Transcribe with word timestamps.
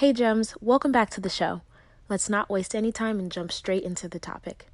Hey, 0.00 0.14
Gems, 0.14 0.54
welcome 0.62 0.92
back 0.92 1.10
to 1.10 1.20
the 1.20 1.28
show. 1.28 1.60
Let's 2.08 2.30
not 2.30 2.48
waste 2.48 2.74
any 2.74 2.90
time 2.90 3.18
and 3.18 3.30
jump 3.30 3.52
straight 3.52 3.82
into 3.82 4.08
the 4.08 4.18
topic. 4.18 4.70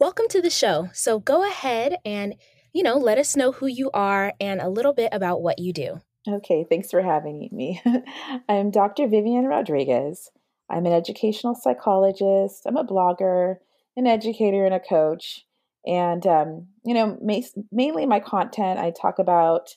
Welcome 0.00 0.28
to 0.30 0.40
the 0.40 0.48
show. 0.48 0.88
So 0.94 1.18
go 1.18 1.46
ahead 1.46 1.96
and, 2.06 2.36
you 2.72 2.82
know, 2.82 2.96
let 2.96 3.18
us 3.18 3.36
know 3.36 3.52
who 3.52 3.66
you 3.66 3.90
are 3.92 4.32
and 4.40 4.62
a 4.62 4.70
little 4.70 4.94
bit 4.94 5.10
about 5.12 5.42
what 5.42 5.58
you 5.58 5.74
do. 5.74 6.00
Okay, 6.26 6.64
thanks 6.66 6.90
for 6.90 7.02
having 7.02 7.50
me. 7.52 7.82
I'm 8.48 8.70
Dr. 8.70 9.08
Vivian 9.08 9.44
Rodriguez. 9.44 10.30
I'm 10.70 10.86
an 10.86 10.94
educational 10.94 11.54
psychologist, 11.54 12.62
I'm 12.64 12.78
a 12.78 12.82
blogger, 12.82 13.56
an 13.94 14.06
educator, 14.06 14.64
and 14.64 14.72
a 14.74 14.80
coach. 14.80 15.45
And, 15.86 16.26
um, 16.26 16.66
you 16.84 16.94
know, 16.94 17.16
ma- 17.22 17.40
mainly 17.70 18.06
my 18.06 18.20
content, 18.20 18.80
I 18.80 18.90
talk 18.90 19.18
about 19.18 19.68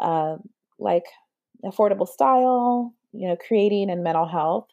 uh, 0.00 0.36
like 0.78 1.04
affordable 1.64 2.08
style, 2.08 2.94
you 3.12 3.28
know, 3.28 3.36
creating 3.36 3.90
and 3.90 4.02
mental 4.02 4.26
health. 4.26 4.68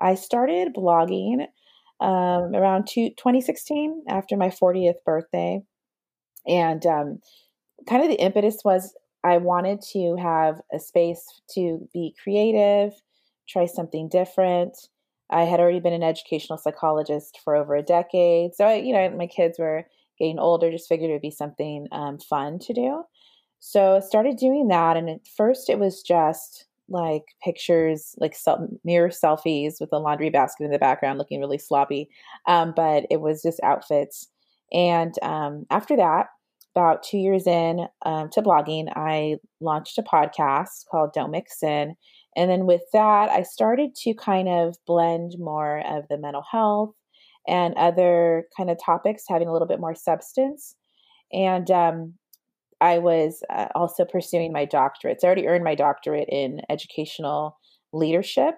I 0.00 0.14
started 0.14 0.74
blogging 0.74 1.46
um, 2.00 2.54
around 2.54 2.86
two, 2.88 3.10
2016 3.10 4.04
after 4.08 4.36
my 4.36 4.48
40th 4.48 5.04
birthday. 5.04 5.62
And 6.46 6.84
um, 6.86 7.18
kind 7.88 8.02
of 8.02 8.08
the 8.08 8.20
impetus 8.20 8.58
was 8.64 8.94
I 9.24 9.38
wanted 9.38 9.80
to 9.92 10.16
have 10.16 10.60
a 10.72 10.78
space 10.78 11.40
to 11.54 11.88
be 11.92 12.14
creative, 12.22 12.92
try 13.48 13.66
something 13.66 14.08
different. 14.08 14.76
I 15.30 15.44
had 15.44 15.60
already 15.60 15.80
been 15.80 15.94
an 15.94 16.02
educational 16.02 16.58
psychologist 16.58 17.40
for 17.42 17.56
over 17.56 17.74
a 17.74 17.82
decade. 17.82 18.54
So, 18.54 18.66
I, 18.66 18.74
you 18.76 18.92
know, 18.92 19.08
my 19.10 19.26
kids 19.26 19.58
were 19.58 19.86
getting 20.18 20.38
older, 20.38 20.70
just 20.70 20.88
figured 20.88 21.10
it 21.10 21.14
would 21.14 21.22
be 21.22 21.30
something 21.30 21.86
um, 21.92 22.18
fun 22.18 22.58
to 22.60 22.72
do. 22.72 23.02
So 23.60 23.96
I 23.96 24.00
started 24.00 24.36
doing 24.36 24.68
that. 24.68 24.96
And 24.96 25.08
at 25.08 25.26
first, 25.36 25.70
it 25.70 25.78
was 25.78 26.02
just 26.02 26.66
like 26.88 27.22
pictures, 27.42 28.14
like 28.18 28.36
mirror 28.84 29.08
selfies 29.08 29.80
with 29.80 29.90
a 29.92 29.98
laundry 29.98 30.30
basket 30.30 30.64
in 30.64 30.70
the 30.70 30.78
background 30.78 31.18
looking 31.18 31.40
really 31.40 31.58
sloppy. 31.58 32.08
Um, 32.46 32.74
but 32.76 33.06
it 33.10 33.20
was 33.20 33.42
just 33.42 33.60
outfits. 33.62 34.28
And 34.72 35.14
um, 35.22 35.64
after 35.70 35.96
that, 35.96 36.26
about 36.76 37.02
two 37.04 37.18
years 37.18 37.46
in 37.46 37.86
um, 38.04 38.28
to 38.30 38.42
blogging, 38.42 38.92
I 38.96 39.36
launched 39.60 39.96
a 39.96 40.02
podcast 40.02 40.86
called 40.90 41.12
Don't 41.14 41.30
Mix 41.30 41.62
In. 41.62 41.94
And 42.36 42.50
then 42.50 42.66
with 42.66 42.82
that, 42.92 43.30
I 43.30 43.44
started 43.44 43.94
to 44.02 44.12
kind 44.14 44.48
of 44.48 44.76
blend 44.86 45.36
more 45.38 45.86
of 45.86 46.06
the 46.08 46.18
mental 46.18 46.44
health 46.50 46.92
and 47.46 47.74
other 47.76 48.46
kind 48.56 48.70
of 48.70 48.78
topics, 48.84 49.24
having 49.28 49.48
a 49.48 49.52
little 49.52 49.68
bit 49.68 49.80
more 49.80 49.94
substance. 49.94 50.74
And 51.32 51.70
um, 51.70 52.14
I 52.80 52.98
was 52.98 53.42
uh, 53.50 53.68
also 53.74 54.04
pursuing 54.04 54.52
my 54.52 54.64
doctorate. 54.64 55.20
So 55.20 55.26
I 55.26 55.28
already 55.28 55.48
earned 55.48 55.64
my 55.64 55.74
doctorate 55.74 56.28
in 56.30 56.60
educational 56.70 57.56
leadership. 57.92 58.54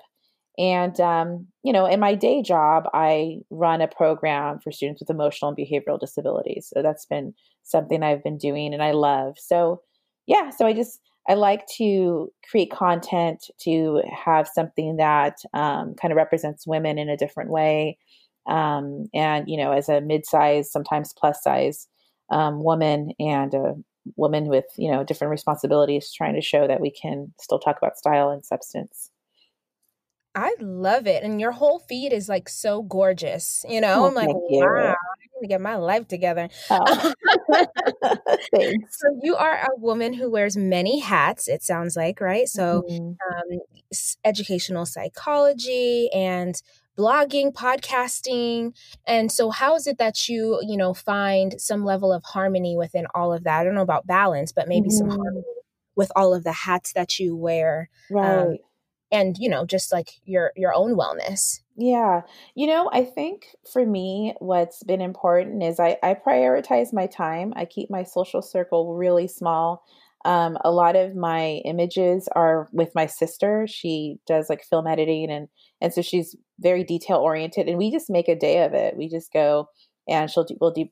And, 0.59 0.98
um, 1.01 1.47
you 1.62 1.73
know, 1.73 1.87
in 1.87 2.01
my 2.01 2.14
day 2.14 2.42
job, 2.42 2.84
I 2.95 3.39
run 3.51 3.83
a 3.83 3.89
program 3.89 4.59
for 4.61 4.73
students 4.73 5.01
with 5.01 5.11
emotional 5.11 5.51
and 5.51 5.59
behavioral 5.59 6.01
disabilities. 6.01 6.73
So 6.75 6.83
that's 6.83 7.05
been 7.07 7.34
something 7.62 8.03
I've 8.03 8.25
been 8.25 8.39
doing 8.39 8.73
and 8.73 8.83
I 8.83 8.92
love. 8.92 9.34
So, 9.39 9.83
yeah, 10.27 10.51
so 10.51 10.67
I 10.67 10.73
just, 10.73 10.98
I 11.29 11.34
like 11.34 11.67
to 11.77 12.33
create 12.51 12.70
content 12.70 13.51
to 13.62 14.03
have 14.25 14.48
something 14.48 14.97
that 14.97 15.39
um, 15.53 15.95
kind 16.01 16.12
of 16.12 16.17
represents 16.17 16.67
women 16.67 16.98
in 16.98 17.09
a 17.09 17.17
different 17.17 17.51
way. 17.51 17.98
Um, 18.47 19.06
and, 19.14 19.48
you 19.48 19.56
know, 19.56 19.72
as 19.72 19.89
a 19.89 20.00
mid 20.00 20.27
size, 20.27 20.70
sometimes 20.70 21.12
plus 21.12 21.42
size 21.42 21.89
um, 22.30 22.62
woman 22.62 23.12
and 23.19 23.55
a 23.55 23.75
woman 24.16 24.47
with, 24.47 24.66
you 24.77 24.91
know, 24.91 25.05
different 25.05 25.30
responsibilities, 25.30 26.12
trying 26.12 26.34
to 26.34 26.41
show 26.41 26.67
that 26.67 26.80
we 26.80 26.91
can 26.91 27.33
still 27.41 27.58
talk 27.58 27.77
about 27.78 27.97
style 27.97 28.30
and 28.30 28.44
substance. 28.44 29.11
I 30.36 30.55
love 30.61 31.06
it. 31.06 31.23
And 31.23 31.40
your 31.40 31.51
whole 31.51 31.79
feed 31.79 32.12
is 32.12 32.29
like 32.29 32.51
so 32.51 32.83
gorgeous. 32.83 33.64
You 33.67 33.80
know, 33.80 34.05
oh, 34.05 34.08
I'm 34.08 34.14
like, 34.14 34.29
wow, 34.29 34.90
I 34.90 34.95
need 35.35 35.40
to 35.40 35.48
get 35.48 35.62
my 35.62 35.77
life 35.77 36.06
together. 36.06 36.51
Oh. 36.68 37.12
so 38.90 39.18
you 39.23 39.35
are 39.35 39.56
a 39.56 39.79
woman 39.79 40.12
who 40.12 40.30
wears 40.30 40.55
many 40.55 41.01
hats, 41.01 41.48
it 41.48 41.62
sounds 41.62 41.96
like, 41.96 42.20
right? 42.20 42.46
So 42.48 42.83
mm-hmm. 42.89 43.55
um, 43.55 43.61
educational 44.24 44.85
psychology 44.85 46.11
and 46.12 46.61
blogging, 46.96 47.52
podcasting. 47.52 48.77
And 49.07 49.30
so 49.30 49.51
how 49.51 49.74
is 49.74 49.86
it 49.86 49.98
that 49.98 50.29
you, 50.29 50.61
you 50.67 50.77
know, 50.77 50.95
find 50.95 51.61
some 51.61 51.84
level 51.84 52.12
of 52.12 52.24
harmony 52.24 52.77
within 52.77 53.07
all 53.14 53.33
of 53.33 53.45
that? 53.45 53.61
I 53.61 53.64
don't 53.64 53.74
know 53.74 53.83
about 53.83 54.07
balance, 54.07 54.52
but 54.52 54.68
maybe 54.68 54.89
mm-hmm. 54.89 54.96
some 54.96 55.11
harmony 55.11 55.45
with 55.95 56.12
all 56.14 56.35
of 56.35 56.45
the 56.45 56.52
hats 56.52 56.92
that 56.92 57.18
you 57.18 57.35
wear. 57.36 57.90
Um, 58.11 58.17
right. 58.17 58.39
Um, 58.39 58.56
and 59.12 59.36
you 59.39 59.48
know 59.48 59.64
just 59.64 59.92
like 59.92 60.20
your 60.24 60.52
your 60.56 60.74
own 60.74 60.96
wellness 60.96 61.61
yeah 61.77 62.23
you 62.55 62.67
know 62.67 62.90
i 62.92 63.05
think 63.05 63.55
for 63.73 63.86
me 63.86 64.35
what's 64.39 64.83
been 64.83 65.01
important 65.01 65.62
is 65.62 65.79
i 65.79 65.96
i 66.02 66.14
prioritize 66.14 66.92
my 66.92 67.06
time 67.06 67.52
i 67.56 67.64
keep 67.64 67.90
my 67.90 68.02
social 68.02 68.42
circle 68.42 68.95
really 68.95 69.29
small 69.29 69.85
um, 70.27 70.59
a 70.64 70.70
lot 70.70 70.97
of 70.97 71.14
my 71.14 71.63
images 71.64 72.29
are 72.35 72.69
with 72.73 72.91
my 72.95 73.07
sister. 73.07 73.67
She 73.69 74.17
does 74.27 74.51
like 74.51 74.64
film 74.64 74.87
editing 74.87 75.31
and 75.31 75.48
and 75.81 75.92
so 75.92 76.03
she's 76.03 76.35
very 76.59 76.85
detail 76.85 77.19
oriented 77.19 77.69
and 77.69 77.79
we 77.79 77.91
just 77.91 78.11
make 78.11 78.29
a 78.29 78.36
day 78.36 78.65
of 78.65 78.75
it. 78.75 78.97
We 78.97 79.09
just 79.09 79.33
go 79.33 79.69
and 80.09 80.31
she'll 80.31 80.45
do 80.45 80.57
we'll 80.61 80.73
do 80.73 80.86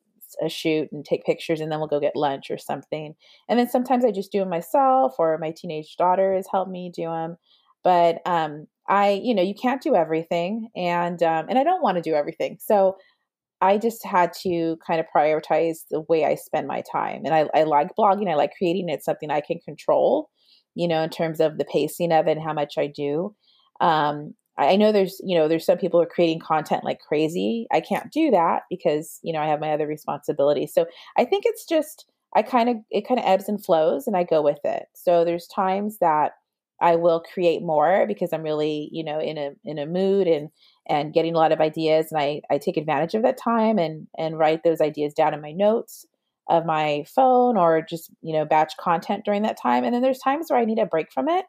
a 0.44 0.49
shoot 0.49 0.89
and 0.91 1.05
take 1.05 1.25
pictures 1.25 1.61
and 1.61 1.71
then 1.71 1.78
we'll 1.78 1.89
go 1.89 2.00
get 2.00 2.17
lunch 2.17 2.50
or 2.50 2.59
something. 2.59 3.15
And 3.49 3.59
then 3.59 3.69
sometimes 3.69 4.05
i 4.05 4.11
just 4.11 4.33
do 4.33 4.41
them 4.41 4.50
myself 4.50 5.15
or 5.19 5.39
my 5.39 5.53
teenage 5.56 5.97
daughter 5.97 6.34
has 6.34 6.47
helped 6.50 6.71
me 6.71 6.91
do 6.94 7.05
them 7.05 7.37
but 7.84 8.23
um, 8.27 8.67
I, 8.89 9.21
you 9.23 9.34
know, 9.34 9.43
you 9.43 9.55
can't 9.55 9.83
do 9.83 9.94
everything, 9.94 10.71
and 10.75 11.23
um, 11.23 11.47
and 11.49 11.59
I 11.59 11.62
don't 11.62 11.83
want 11.83 11.97
to 11.97 12.03
do 12.03 12.15
everything. 12.15 12.56
So 12.59 12.97
I 13.64 13.78
just 13.78 14.04
had 14.04 14.32
to 14.42 14.76
kind 14.86 15.00
of 15.00 15.06
prioritize 15.14 15.84
the 15.91 16.02
way 16.02 16.25
I 16.25 16.34
spend 16.34 16.69
my 16.69 16.82
time. 16.91 17.22
And 17.25 17.34
I, 17.34 17.48
I 17.54 17.62
like 17.62 17.97
blogging. 17.98 18.30
I 18.30 18.34
like 18.34 18.52
creating. 18.58 18.88
It's 18.88 19.06
something 19.06 19.30
I 19.30 19.41
can 19.41 19.58
control, 19.60 20.28
you 20.75 20.86
know, 20.86 21.02
in 21.02 21.08
terms 21.08 21.41
of 21.41 21.56
the 21.56 21.64
pacing 21.64 22.12
of 22.12 22.26
it 22.26 22.32
and 22.32 22.42
how 22.42 22.52
much 22.52 22.75
I 22.76 22.86
do. 22.86 23.34
Um, 23.80 24.34
I 24.58 24.76
know 24.76 24.92
there's, 24.92 25.20
you 25.25 25.36
know, 25.36 25.48
there's 25.48 25.66
some 25.66 25.78
people 25.78 25.98
who 25.98 26.04
are 26.04 26.14
creating 26.14 26.41
content 26.41 26.84
like 26.84 27.00
crazy. 27.00 27.66
I 27.72 27.80
can't 27.80 28.12
do 28.12 28.30
that 28.30 28.62
because, 28.69 29.19
you 29.22 29.32
know, 29.32 29.41
I 29.41 29.47
have 29.47 29.60
my 29.60 29.72
other 29.72 29.86
responsibilities. 29.86 30.72
So 30.75 30.86
I 31.16 31.25
think 31.25 31.44
it's 31.46 31.66
just, 31.66 32.04
I 32.36 32.42
kind 32.42 32.69
of, 32.69 32.76
it 32.91 33.08
kind 33.08 33.19
of 33.19 33.26
ebbs 33.26 33.48
and 33.48 33.64
flows 33.64 34.06
and 34.06 34.16
I 34.16 34.25
go 34.25 34.42
with 34.42 34.60
it. 34.64 34.84
So 34.94 35.25
there's 35.25 35.48
times 35.48 35.98
that 35.98 36.32
I 36.81 36.96
will 36.96 37.20
create 37.32 37.62
more 37.62 38.04
because 38.06 38.32
I'm 38.32 38.42
really, 38.42 38.88
you 38.92 39.04
know, 39.04 39.20
in 39.20 39.38
a 39.38 39.52
in 39.64 39.78
a 39.78 39.86
mood 39.86 40.26
and 40.26 40.50
and 40.89 41.12
getting 41.15 41.34
a 41.34 41.39
lot 41.39 41.53
of 41.53 41.61
ideas 41.61 42.12
and 42.12 42.21
I 42.21 42.43
I 42.50 42.59
take 42.59 42.77
advantage 42.77 43.15
of 43.15 43.22
that 43.22 43.39
time 43.39 43.78
and 43.78 44.06
and 44.19 44.39
write 44.39 44.62
those 44.65 44.81
ideas 44.81 45.15
down 45.15 45.34
in 45.34 45.41
my 45.41 45.53
notes 45.53 46.06
of 46.49 46.67
my 46.67 47.05
phone 47.15 47.56
or 47.56 47.83
just, 47.83 48.11
you 48.22 48.33
know, 48.33 48.45
batch 48.45 48.77
content 48.77 49.25
during 49.25 49.43
that 49.43 49.61
time. 49.61 49.84
And 49.84 49.94
then 49.94 50.03
there's 50.03 50.19
times 50.19 50.47
where 50.50 50.59
I 50.59 50.65
need 50.65 50.78
a 50.78 50.87
break 50.87 51.12
from 51.12 51.28
it. 51.28 51.47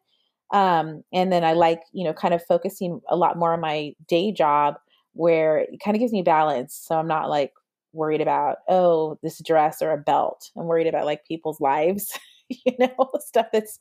Um, 0.53 1.03
and 1.11 1.31
then 1.31 1.43
I 1.43 1.53
like, 1.53 1.81
you 1.91 2.05
know, 2.05 2.13
kind 2.13 2.33
of 2.33 2.45
focusing 2.45 3.01
a 3.09 3.15
lot 3.15 3.37
more 3.37 3.53
on 3.53 3.59
my 3.59 3.93
day 4.07 4.31
job 4.31 4.75
where 5.13 5.59
it 5.59 5.79
kind 5.83 5.95
of 5.95 5.99
gives 5.99 6.13
me 6.13 6.21
balance. 6.21 6.73
So 6.81 6.97
I'm 6.97 7.07
not 7.07 7.29
like 7.29 7.51
worried 7.93 8.21
about, 8.21 8.57
oh, 8.69 9.17
this 9.21 9.39
dress 9.39 9.81
or 9.81 9.91
a 9.91 9.97
belt. 9.97 10.51
I'm 10.57 10.65
worried 10.65 10.87
about 10.87 11.05
like 11.05 11.25
people's 11.27 11.59
lives. 11.59 12.17
you 12.49 12.73
know, 12.77 13.09
stuff 13.19 13.47
that's 13.51 13.79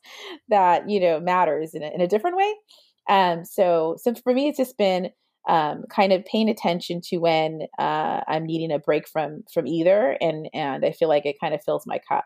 that, 0.49 0.89
you 0.89 0.99
know, 0.99 1.19
matters 1.19 1.75
in 1.75 1.83
a, 1.83 1.87
in 1.93 2.01
a 2.01 2.07
different 2.07 2.35
way. 2.35 2.53
Um, 3.07 3.45
so, 3.45 3.95
so 4.01 4.15
for 4.15 4.33
me, 4.33 4.47
it's 4.47 4.57
just 4.57 4.77
been 4.77 5.11
um, 5.47 5.83
kind 5.89 6.13
of 6.13 6.25
paying 6.25 6.49
attention 6.49 7.01
to 7.09 7.17
when 7.17 7.63
uh, 7.79 8.21
I'm 8.27 8.45
needing 8.45 8.71
a 8.71 8.79
break 8.79 9.07
from 9.07 9.43
from 9.53 9.67
either, 9.67 10.17
and 10.21 10.49
and 10.53 10.85
I 10.85 10.91
feel 10.91 11.09
like 11.09 11.25
it 11.25 11.39
kind 11.39 11.53
of 11.53 11.63
fills 11.63 11.85
my 11.87 11.99
cup. 12.09 12.25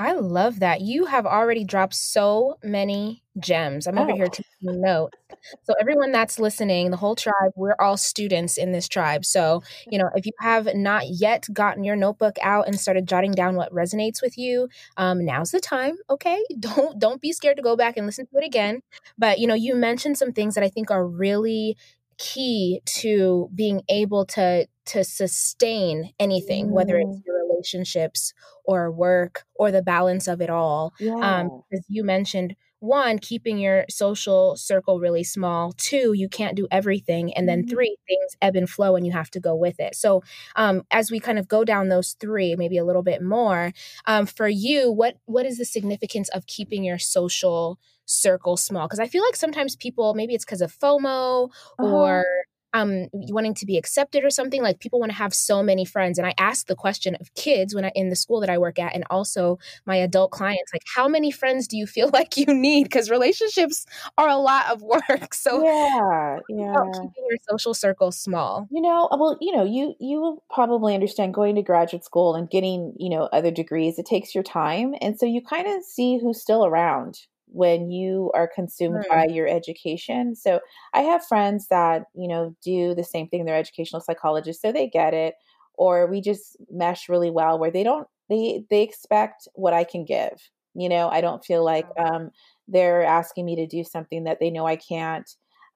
I 0.00 0.12
love 0.12 0.60
that. 0.60 0.80
You 0.80 1.04
have 1.04 1.26
already 1.26 1.62
dropped 1.62 1.94
so 1.94 2.56
many 2.64 3.22
gems. 3.38 3.86
I'm 3.86 3.98
over 3.98 4.12
oh. 4.12 4.16
here 4.16 4.28
taking 4.28 4.80
notes. 4.80 5.18
So, 5.64 5.74
everyone 5.78 6.10
that's 6.10 6.38
listening, 6.38 6.90
the 6.90 6.96
whole 6.96 7.14
tribe, 7.14 7.52
we're 7.54 7.76
all 7.78 7.98
students 7.98 8.56
in 8.56 8.72
this 8.72 8.88
tribe. 8.88 9.26
So, 9.26 9.62
you 9.90 9.98
know, 9.98 10.08
if 10.14 10.24
you 10.24 10.32
have 10.40 10.74
not 10.74 11.04
yet 11.06 11.46
gotten 11.52 11.84
your 11.84 11.96
notebook 11.96 12.36
out 12.42 12.66
and 12.66 12.80
started 12.80 13.06
jotting 13.06 13.32
down 13.32 13.56
what 13.56 13.72
resonates 13.74 14.22
with 14.22 14.38
you, 14.38 14.70
um, 14.96 15.22
now's 15.22 15.50
the 15.50 15.60
time. 15.60 15.96
Okay, 16.08 16.42
don't 16.58 16.98
don't 16.98 17.20
be 17.20 17.32
scared 17.32 17.58
to 17.58 17.62
go 17.62 17.76
back 17.76 17.98
and 17.98 18.06
listen 18.06 18.26
to 18.28 18.38
it 18.38 18.44
again. 18.44 18.80
But 19.18 19.38
you 19.38 19.46
know, 19.46 19.54
you 19.54 19.74
mentioned 19.74 20.16
some 20.16 20.32
things 20.32 20.54
that 20.54 20.64
I 20.64 20.70
think 20.70 20.90
are 20.90 21.06
really 21.06 21.76
key 22.16 22.80
to 22.84 23.50
being 23.54 23.82
able 23.90 24.24
to 24.26 24.66
to 24.86 25.04
sustain 25.04 26.12
anything, 26.18 26.68
mm. 26.68 26.70
whether 26.70 26.98
it's 26.98 27.18
mm. 27.18 27.26
your 27.26 27.39
relationships 27.60 28.32
or 28.64 28.90
work 28.90 29.44
or 29.54 29.70
the 29.70 29.82
balance 29.82 30.26
of 30.28 30.40
it 30.40 30.50
all. 30.50 30.92
Um, 31.00 31.06
yeah. 31.06 31.40
Um, 31.40 31.62
as 31.72 31.84
you 31.88 32.04
mentioned, 32.04 32.56
one, 32.80 33.18
keeping 33.18 33.58
your 33.58 33.84
social 33.90 34.56
circle 34.56 35.00
really 35.00 35.22
small. 35.22 35.72
Two, 35.72 36.14
you 36.14 36.30
can't 36.30 36.56
do 36.56 36.66
everything. 36.70 37.32
And 37.34 37.46
then 37.46 37.60
mm-hmm. 37.60 37.70
three, 37.70 37.96
things 38.08 38.36
ebb 38.40 38.56
and 38.56 38.68
flow 38.68 38.96
and 38.96 39.04
you 39.04 39.12
have 39.12 39.30
to 39.32 39.40
go 39.40 39.54
with 39.54 39.78
it. 39.78 39.94
So, 39.94 40.22
um, 40.56 40.82
as 40.90 41.10
we 41.10 41.20
kind 41.20 41.38
of 41.38 41.46
go 41.46 41.62
down 41.62 41.88
those 41.88 42.16
three, 42.18 42.56
maybe 42.56 42.78
a 42.78 42.84
little 42.84 43.02
bit 43.02 43.22
more, 43.22 43.72
um, 44.06 44.24
for 44.24 44.48
you, 44.48 44.90
what 44.90 45.16
what 45.26 45.44
is 45.44 45.58
the 45.58 45.66
significance 45.66 46.30
of 46.30 46.46
keeping 46.46 46.82
your 46.82 46.98
social 46.98 47.78
circle 48.06 48.56
small? 48.56 48.86
Because 48.86 48.98
I 48.98 49.08
feel 49.08 49.22
like 49.24 49.36
sometimes 49.36 49.76
people, 49.76 50.14
maybe 50.14 50.34
it's 50.34 50.46
because 50.46 50.62
of 50.62 50.72
FOMO 50.72 51.50
uh-huh. 51.78 51.86
or 51.86 52.24
um 52.72 53.06
wanting 53.12 53.54
to 53.54 53.66
be 53.66 53.76
accepted 53.76 54.24
or 54.24 54.30
something 54.30 54.62
like 54.62 54.80
people 54.80 55.00
want 55.00 55.10
to 55.10 55.18
have 55.18 55.34
so 55.34 55.62
many 55.62 55.84
friends. 55.84 56.18
And 56.18 56.26
i 56.26 56.34
ask 56.38 56.66
the 56.66 56.74
question 56.76 57.16
of 57.20 57.32
kids 57.34 57.74
when 57.74 57.84
i 57.84 57.92
in 57.94 58.08
the 58.08 58.16
school 58.16 58.40
that 58.40 58.50
i 58.50 58.58
work 58.58 58.78
at 58.78 58.94
and 58.94 59.04
also 59.10 59.58
my 59.86 59.96
adult 59.96 60.30
clients 60.30 60.72
like 60.72 60.82
how 60.94 61.08
many 61.08 61.30
friends 61.30 61.66
do 61.66 61.76
you 61.76 61.86
feel 61.86 62.10
like 62.12 62.36
you 62.36 62.46
need? 62.46 62.84
Because 62.84 63.10
relationships 63.10 63.86
are 64.18 64.28
a 64.28 64.36
lot 64.36 64.66
of 64.70 64.82
work. 64.82 65.34
So 65.40 65.64
yeah 65.64 66.38
yeah. 66.48 66.74
keeping 66.92 67.26
your 67.28 67.38
social 67.48 67.72
circle 67.72 68.12
small. 68.12 68.68
You 68.70 68.82
know 68.82 69.08
uh, 69.10 69.16
well 69.18 69.38
you 69.40 69.54
know 69.54 69.64
you 69.64 69.94
you 70.00 70.20
will 70.20 70.42
probably 70.50 70.94
understand 70.94 71.34
going 71.34 71.54
to 71.56 71.62
graduate 71.62 72.04
school 72.04 72.34
and 72.34 72.48
getting 72.50 72.94
you 72.98 73.08
know 73.10 73.24
other 73.32 73.50
degrees 73.50 73.98
it 73.98 74.06
takes 74.06 74.34
your 74.34 74.44
time 74.44 74.94
and 75.00 75.18
so 75.18 75.26
you 75.26 75.40
kind 75.42 75.66
of 75.66 75.82
see 75.84 76.18
who's 76.18 76.40
still 76.40 76.64
around 76.64 77.20
when 77.52 77.90
you 77.90 78.30
are 78.34 78.50
consumed 78.52 79.04
mm. 79.04 79.08
by 79.08 79.26
your 79.26 79.48
education. 79.48 80.34
So 80.34 80.60
I 80.94 81.00
have 81.00 81.26
friends 81.26 81.68
that, 81.68 82.04
you 82.14 82.28
know, 82.28 82.54
do 82.62 82.94
the 82.94 83.04
same 83.04 83.28
thing. 83.28 83.44
They're 83.44 83.56
educational 83.56 84.00
psychologists, 84.00 84.62
so 84.62 84.72
they 84.72 84.88
get 84.88 85.14
it. 85.14 85.34
Or 85.74 86.06
we 86.06 86.20
just 86.20 86.56
mesh 86.70 87.08
really 87.08 87.30
well 87.30 87.58
where 87.58 87.70
they 87.70 87.82
don't 87.82 88.06
they 88.28 88.64
they 88.70 88.82
expect 88.82 89.48
what 89.54 89.72
I 89.72 89.84
can 89.84 90.04
give. 90.04 90.50
You 90.74 90.88
know, 90.88 91.08
I 91.08 91.20
don't 91.20 91.44
feel 91.44 91.64
like 91.64 91.86
um, 91.98 92.30
they're 92.68 93.02
asking 93.04 93.44
me 93.44 93.56
to 93.56 93.66
do 93.66 93.82
something 93.82 94.24
that 94.24 94.38
they 94.38 94.50
know 94.50 94.66
I 94.66 94.76
can't, 94.76 95.28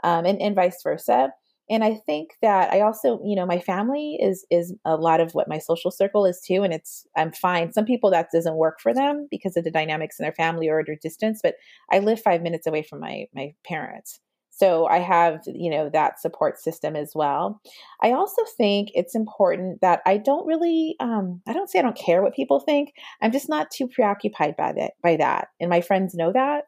um, 0.04 0.24
and, 0.24 0.40
and 0.40 0.54
vice 0.54 0.80
versa 0.82 1.32
and 1.70 1.84
i 1.84 1.94
think 2.06 2.30
that 2.42 2.72
i 2.72 2.80
also 2.80 3.20
you 3.24 3.34
know 3.34 3.46
my 3.46 3.58
family 3.58 4.18
is 4.20 4.46
is 4.50 4.74
a 4.84 4.96
lot 4.96 5.20
of 5.20 5.32
what 5.32 5.48
my 5.48 5.58
social 5.58 5.90
circle 5.90 6.26
is 6.26 6.40
too 6.40 6.62
and 6.62 6.72
it's 6.72 7.06
i'm 7.16 7.32
fine. 7.32 7.72
Some 7.72 7.84
people 7.84 8.10
that 8.10 8.28
doesn't 8.32 8.56
work 8.56 8.80
for 8.80 8.92
them 8.92 9.26
because 9.30 9.56
of 9.56 9.64
the 9.64 9.70
dynamics 9.70 10.18
in 10.18 10.24
their 10.24 10.32
family 10.32 10.68
or 10.68 10.82
their 10.84 10.96
distance 11.00 11.40
but 11.42 11.54
i 11.90 11.98
live 11.98 12.20
five 12.20 12.42
minutes 12.42 12.66
away 12.66 12.82
from 12.82 13.00
my 13.00 13.26
my 13.34 13.54
parents. 13.66 14.20
So 14.50 14.86
i 14.86 14.98
have 14.98 15.40
you 15.46 15.70
know 15.70 15.88
that 15.90 16.20
support 16.20 16.60
system 16.60 16.96
as 16.96 17.12
well. 17.14 17.60
I 18.02 18.12
also 18.12 18.42
think 18.56 18.90
it's 18.94 19.14
important 19.14 19.80
that 19.80 20.00
i 20.06 20.16
don't 20.18 20.46
really 20.46 20.96
um, 21.00 21.40
i 21.46 21.52
don't 21.52 21.70
say 21.70 21.78
i 21.78 21.82
don't 21.82 21.96
care 21.98 22.22
what 22.22 22.34
people 22.34 22.60
think. 22.60 22.92
I'm 23.22 23.32
just 23.32 23.48
not 23.48 23.70
too 23.70 23.88
preoccupied 23.88 24.56
by 24.56 24.72
that 24.74 24.92
by 25.02 25.16
that 25.16 25.48
and 25.60 25.70
my 25.70 25.80
friends 25.80 26.14
know 26.14 26.32
that. 26.32 26.64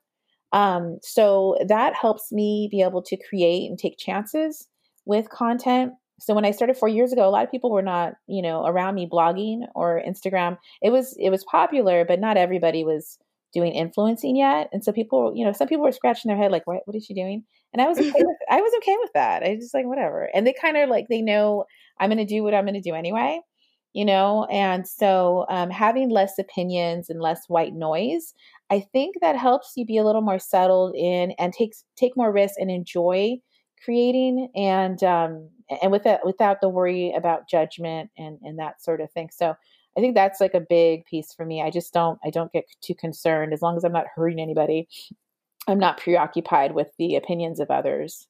Um, 0.52 0.98
so 1.02 1.56
that 1.66 1.94
helps 1.94 2.32
me 2.32 2.68
be 2.70 2.80
able 2.80 3.02
to 3.02 3.16
create 3.28 3.68
and 3.68 3.78
take 3.78 3.98
chances 3.98 4.68
with 5.06 5.30
content. 5.30 5.92
So 6.20 6.34
when 6.34 6.44
I 6.44 6.50
started 6.50 6.76
four 6.76 6.88
years 6.88 7.12
ago, 7.12 7.26
a 7.26 7.30
lot 7.30 7.44
of 7.44 7.50
people 7.50 7.70
were 7.70 7.82
not, 7.82 8.14
you 8.26 8.42
know, 8.42 8.64
around 8.66 8.94
me 8.94 9.08
blogging 9.10 9.66
or 9.74 10.02
Instagram. 10.06 10.58
It 10.82 10.90
was 10.90 11.16
it 11.18 11.30
was 11.30 11.44
popular, 11.44 12.04
but 12.04 12.20
not 12.20 12.36
everybody 12.36 12.84
was 12.84 13.18
doing 13.54 13.72
influencing 13.72 14.36
yet. 14.36 14.68
And 14.72 14.84
so 14.84 14.92
people, 14.92 15.32
you 15.34 15.44
know, 15.44 15.52
some 15.52 15.68
people 15.68 15.84
were 15.84 15.92
scratching 15.92 16.28
their 16.28 16.36
head 16.36 16.52
like, 16.52 16.66
"What? 16.66 16.82
What 16.84 16.96
is 16.96 17.04
she 17.04 17.14
doing?" 17.14 17.44
And 17.72 17.82
I 17.82 17.88
was 17.88 17.98
okay 17.98 18.12
with 18.14 18.36
I 18.50 18.60
was 18.60 18.72
okay 18.78 18.96
with 19.00 19.10
that. 19.14 19.42
I 19.42 19.50
was 19.50 19.64
just 19.64 19.74
like, 19.74 19.86
whatever. 19.86 20.30
And 20.34 20.46
they 20.46 20.54
kind 20.54 20.76
of 20.76 20.88
like 20.88 21.06
they 21.08 21.22
know 21.22 21.64
I'm 22.00 22.10
going 22.10 22.18
to 22.18 22.24
do 22.24 22.42
what 22.42 22.54
I'm 22.54 22.64
going 22.64 22.74
to 22.74 22.80
do 22.80 22.94
anyway, 22.94 23.40
you 23.92 24.04
know. 24.04 24.46
And 24.50 24.86
so 24.86 25.46
um, 25.48 25.70
having 25.70 26.10
less 26.10 26.38
opinions 26.38 27.10
and 27.10 27.20
less 27.20 27.42
white 27.48 27.74
noise, 27.74 28.34
I 28.70 28.80
think 28.80 29.16
that 29.20 29.36
helps 29.36 29.72
you 29.76 29.84
be 29.86 29.98
a 29.98 30.04
little 30.04 30.22
more 30.22 30.38
settled 30.38 30.94
in 30.94 31.32
and 31.38 31.52
takes 31.52 31.84
take 31.96 32.16
more 32.16 32.32
risks 32.32 32.56
and 32.58 32.70
enjoy 32.70 33.36
creating 33.86 34.50
and 34.56 35.02
um, 35.04 35.48
and 35.80 35.92
without 35.92 36.26
without 36.26 36.60
the 36.60 36.68
worry 36.68 37.14
about 37.16 37.48
judgment 37.48 38.10
and 38.18 38.38
and 38.42 38.58
that 38.58 38.82
sort 38.82 39.00
of 39.00 39.10
thing. 39.12 39.30
So 39.32 39.54
I 39.96 40.00
think 40.00 40.14
that's 40.14 40.40
like 40.40 40.54
a 40.54 40.60
big 40.60 41.06
piece 41.06 41.32
for 41.32 41.46
me. 41.46 41.62
I 41.62 41.70
just 41.70 41.94
don't 41.94 42.18
I 42.24 42.30
don't 42.30 42.52
get 42.52 42.64
too 42.82 42.94
concerned 42.94 43.54
as 43.54 43.62
long 43.62 43.76
as 43.76 43.84
I'm 43.84 43.92
not 43.92 44.08
hurting 44.14 44.40
anybody. 44.40 44.88
I'm 45.68 45.78
not 45.78 45.98
preoccupied 45.98 46.74
with 46.74 46.88
the 46.98 47.16
opinions 47.16 47.60
of 47.60 47.70
others. 47.70 48.26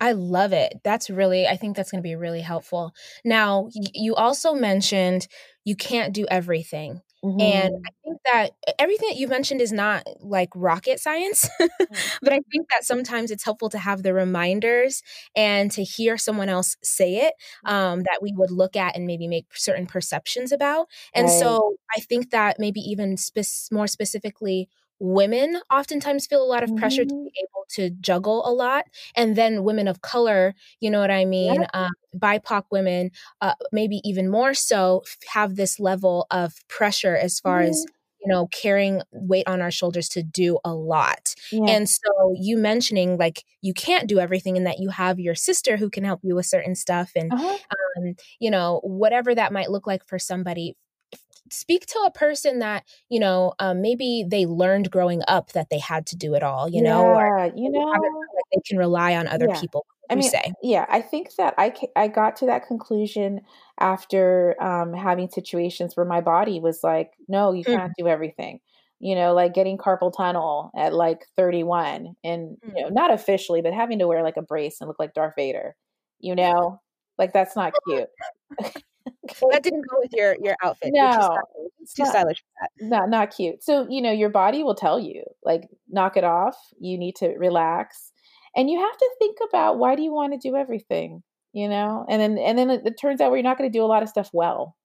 I 0.00 0.12
love 0.12 0.52
it. 0.52 0.74
That's 0.84 1.08
really, 1.08 1.46
I 1.46 1.56
think 1.56 1.76
that's 1.76 1.90
going 1.90 2.02
to 2.02 2.06
be 2.06 2.16
really 2.16 2.42
helpful. 2.42 2.92
Now, 3.24 3.68
you 3.72 4.14
also 4.14 4.52
mentioned 4.52 5.26
you 5.64 5.74
can't 5.74 6.12
do 6.12 6.26
everything. 6.30 7.00
Mm-hmm. 7.26 7.40
And 7.40 7.84
I 7.84 7.90
think 8.04 8.18
that 8.24 8.50
everything 8.78 9.08
that 9.08 9.18
you 9.18 9.26
mentioned 9.26 9.60
is 9.60 9.72
not 9.72 10.06
like 10.20 10.50
rocket 10.54 11.00
science, 11.00 11.48
mm-hmm. 11.60 11.94
but 12.22 12.32
I 12.32 12.40
think 12.52 12.68
that 12.70 12.84
sometimes 12.84 13.30
it's 13.32 13.44
helpful 13.44 13.68
to 13.70 13.78
have 13.78 14.04
the 14.04 14.14
reminders 14.14 15.02
and 15.34 15.70
to 15.72 15.82
hear 15.82 16.16
someone 16.16 16.48
else 16.48 16.76
say 16.82 17.26
it 17.26 17.34
mm-hmm. 17.66 17.74
um, 17.74 17.98
that 18.02 18.20
we 18.22 18.32
would 18.36 18.52
look 18.52 18.76
at 18.76 18.96
and 18.96 19.06
maybe 19.06 19.26
make 19.26 19.46
certain 19.54 19.86
perceptions 19.86 20.52
about. 20.52 20.86
And 21.14 21.26
right. 21.26 21.38
so 21.38 21.74
I 21.96 22.00
think 22.00 22.30
that 22.30 22.60
maybe 22.60 22.80
even 22.80 23.16
spe- 23.16 23.72
more 23.72 23.88
specifically, 23.88 24.68
women 24.98 25.60
oftentimes 25.70 26.26
feel 26.26 26.42
a 26.42 26.46
lot 26.46 26.62
of 26.62 26.74
pressure 26.76 27.02
mm-hmm. 27.02 27.24
to 27.24 27.30
be 27.30 27.32
able 27.42 27.64
to 27.68 27.90
juggle 28.00 28.46
a 28.48 28.52
lot 28.52 28.84
and 29.14 29.36
then 29.36 29.64
women 29.64 29.88
of 29.88 30.00
color 30.00 30.54
you 30.80 30.90
know 30.90 31.00
what 31.00 31.10
i 31.10 31.24
mean 31.24 31.62
yeah. 31.62 31.68
um, 31.74 31.90
bipoc 32.16 32.62
women 32.70 33.10
uh, 33.40 33.54
maybe 33.72 34.00
even 34.04 34.30
more 34.30 34.54
so 34.54 35.02
have 35.28 35.56
this 35.56 35.78
level 35.78 36.26
of 36.30 36.54
pressure 36.68 37.16
as 37.16 37.38
far 37.40 37.60
mm-hmm. 37.60 37.70
as 37.70 37.86
you 38.20 38.32
know 38.32 38.46
carrying 38.48 39.02
weight 39.12 39.46
on 39.46 39.60
our 39.60 39.70
shoulders 39.70 40.08
to 40.08 40.22
do 40.22 40.58
a 40.64 40.72
lot 40.72 41.34
yeah. 41.52 41.70
and 41.70 41.88
so 41.88 42.34
you 42.34 42.56
mentioning 42.56 43.18
like 43.18 43.44
you 43.60 43.74
can't 43.74 44.08
do 44.08 44.18
everything 44.18 44.56
and 44.56 44.66
that 44.66 44.78
you 44.78 44.88
have 44.88 45.20
your 45.20 45.34
sister 45.34 45.76
who 45.76 45.90
can 45.90 46.04
help 46.04 46.20
you 46.22 46.34
with 46.34 46.46
certain 46.46 46.74
stuff 46.74 47.12
and 47.14 47.32
uh-huh. 47.32 47.56
um, 47.98 48.14
you 48.38 48.50
know 48.50 48.80
whatever 48.82 49.34
that 49.34 49.52
might 49.52 49.70
look 49.70 49.86
like 49.86 50.06
for 50.06 50.18
somebody 50.18 50.74
speak 51.50 51.86
to 51.86 51.98
a 52.00 52.10
person 52.10 52.58
that 52.58 52.84
you 53.08 53.20
know 53.20 53.52
um, 53.58 53.80
maybe 53.80 54.24
they 54.26 54.46
learned 54.46 54.90
growing 54.90 55.22
up 55.28 55.52
that 55.52 55.70
they 55.70 55.78
had 55.78 56.06
to 56.06 56.16
do 56.16 56.34
it 56.34 56.42
all 56.42 56.68
you 56.68 56.82
know 56.82 57.04
or 57.04 57.50
you 57.54 57.70
know 57.70 57.92
they 58.52 58.60
can 58.66 58.78
rely 58.78 59.14
on 59.16 59.26
other 59.28 59.46
yeah. 59.48 59.60
people 59.60 59.86
I 60.10 60.14
mean, 60.14 60.30
say. 60.30 60.52
yeah, 60.62 60.86
I 60.88 61.00
think 61.00 61.34
that 61.36 61.54
I 61.58 61.74
I 61.96 62.08
got 62.08 62.36
to 62.36 62.46
that 62.46 62.66
conclusion 62.66 63.40
after 63.78 64.60
um, 64.62 64.92
having 64.92 65.28
situations 65.28 65.96
where 65.96 66.06
my 66.06 66.20
body 66.20 66.60
was 66.60 66.84
like, 66.84 67.12
no, 67.28 67.52
you 67.52 67.64
can't 67.64 67.90
mm. 67.90 67.98
do 67.98 68.08
everything. 68.08 68.60
You 68.98 69.14
know, 69.14 69.34
like 69.34 69.52
getting 69.52 69.76
carpal 69.76 70.16
tunnel 70.16 70.70
at 70.76 70.94
like 70.94 71.26
31, 71.36 72.16
and 72.24 72.56
mm. 72.56 72.76
you 72.76 72.82
know, 72.82 72.88
not 72.88 73.12
officially, 73.12 73.62
but 73.62 73.74
having 73.74 73.98
to 73.98 74.06
wear 74.06 74.22
like 74.22 74.36
a 74.36 74.42
brace 74.42 74.80
and 74.80 74.88
look 74.88 74.98
like 74.98 75.14
Darth 75.14 75.34
Vader. 75.36 75.74
You 76.20 76.34
know, 76.34 76.80
like 77.18 77.32
that's 77.32 77.56
not 77.56 77.72
cute. 77.86 78.08
that 79.50 79.62
didn't 79.62 79.86
go 79.88 79.96
with 79.98 80.12
your 80.12 80.36
your 80.42 80.56
outfit. 80.62 80.92
No, 80.94 81.38
it's 81.80 81.94
too, 81.94 82.04
stylish 82.06 82.38
for 82.38 82.46
that. 82.60 82.70
Not 82.80 83.10
not 83.10 83.34
cute. 83.34 83.62
So 83.62 83.86
you 83.88 84.02
know 84.02 84.12
your 84.12 84.30
body 84.30 84.62
will 84.62 84.74
tell 84.74 84.98
you 84.98 85.22
like 85.44 85.62
knock 85.88 86.16
it 86.16 86.24
off. 86.24 86.56
You 86.78 86.98
need 86.98 87.16
to 87.16 87.28
relax, 87.36 88.12
and 88.54 88.70
you 88.70 88.78
have 88.78 88.96
to 88.96 89.10
think 89.18 89.38
about 89.48 89.78
why 89.78 89.94
do 89.94 90.02
you 90.02 90.12
want 90.12 90.32
to 90.32 90.48
do 90.48 90.56
everything. 90.56 91.22
You 91.52 91.68
know, 91.68 92.04
and 92.08 92.20
then 92.20 92.38
and 92.38 92.58
then 92.58 92.70
it, 92.70 92.82
it 92.84 93.00
turns 93.00 93.20
out 93.20 93.30
where 93.30 93.38
you're 93.38 93.44
not 93.44 93.58
going 93.58 93.70
to 93.70 93.78
do 93.78 93.84
a 93.84 93.86
lot 93.86 94.02
of 94.02 94.08
stuff 94.08 94.30
well. 94.32 94.76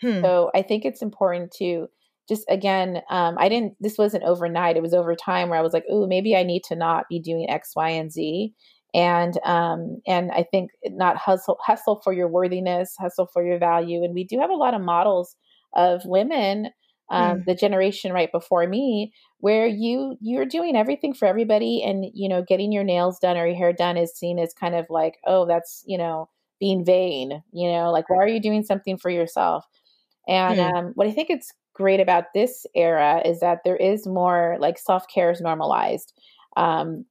Hmm. 0.00 0.20
So 0.22 0.50
I 0.54 0.62
think 0.62 0.84
it's 0.84 1.02
important 1.02 1.52
to 1.58 1.88
just 2.28 2.44
again, 2.48 3.00
um, 3.10 3.36
I 3.38 3.48
didn't. 3.48 3.74
This 3.80 3.96
wasn't 3.96 4.24
overnight. 4.24 4.76
It 4.76 4.82
was 4.82 4.92
over 4.94 5.14
time 5.14 5.48
where 5.48 5.58
I 5.58 5.62
was 5.62 5.72
like, 5.72 5.84
"Oh, 5.90 6.06
maybe 6.06 6.36
I 6.36 6.42
need 6.42 6.62
to 6.64 6.76
not 6.76 7.08
be 7.08 7.18
doing 7.18 7.48
X, 7.48 7.72
Y, 7.74 7.88
and 7.88 8.12
Z." 8.12 8.54
and 8.98 9.38
um, 9.44 10.02
and 10.08 10.32
I 10.32 10.42
think 10.42 10.72
not 10.84 11.16
hustle 11.16 11.56
hustle 11.64 12.00
for 12.02 12.12
your 12.12 12.26
worthiness, 12.26 12.96
hustle 12.98 13.26
for 13.32 13.46
your 13.46 13.58
value, 13.58 14.02
and 14.02 14.12
we 14.12 14.24
do 14.24 14.40
have 14.40 14.50
a 14.50 14.54
lot 14.54 14.74
of 14.74 14.80
models 14.80 15.36
of 15.74 16.04
women, 16.04 16.70
um, 17.08 17.38
mm. 17.38 17.44
the 17.44 17.54
generation 17.54 18.12
right 18.12 18.32
before 18.32 18.66
me, 18.66 19.12
where 19.38 19.68
you 19.68 20.16
you're 20.20 20.46
doing 20.46 20.74
everything 20.74 21.14
for 21.14 21.26
everybody, 21.26 21.80
and 21.80 22.06
you 22.12 22.28
know, 22.28 22.42
getting 22.42 22.72
your 22.72 22.82
nails 22.82 23.20
done 23.20 23.36
or 23.36 23.46
your 23.46 23.56
hair 23.56 23.72
done 23.72 23.96
is 23.96 24.12
seen 24.12 24.40
as 24.40 24.52
kind 24.52 24.74
of 24.74 24.86
like, 24.90 25.18
oh, 25.26 25.46
that's 25.46 25.84
you 25.86 25.96
know, 25.96 26.28
being 26.58 26.84
vain, 26.84 27.40
you 27.52 27.70
know, 27.70 27.92
like 27.92 28.10
why 28.10 28.16
are 28.16 28.28
you 28.28 28.40
doing 28.40 28.64
something 28.64 28.98
for 28.98 29.10
yourself? 29.10 29.64
And 30.26 30.58
mm. 30.58 30.74
um, 30.74 30.92
what 30.96 31.06
I 31.06 31.12
think 31.12 31.30
it's 31.30 31.52
great 31.72 32.00
about 32.00 32.24
this 32.34 32.66
era 32.74 33.22
is 33.24 33.38
that 33.38 33.60
there 33.64 33.76
is 33.76 34.08
more 34.08 34.56
like 34.58 34.76
self 34.76 35.04
care 35.06 35.30
is 35.30 35.40
normalized. 35.40 36.12
Um, 36.56 37.04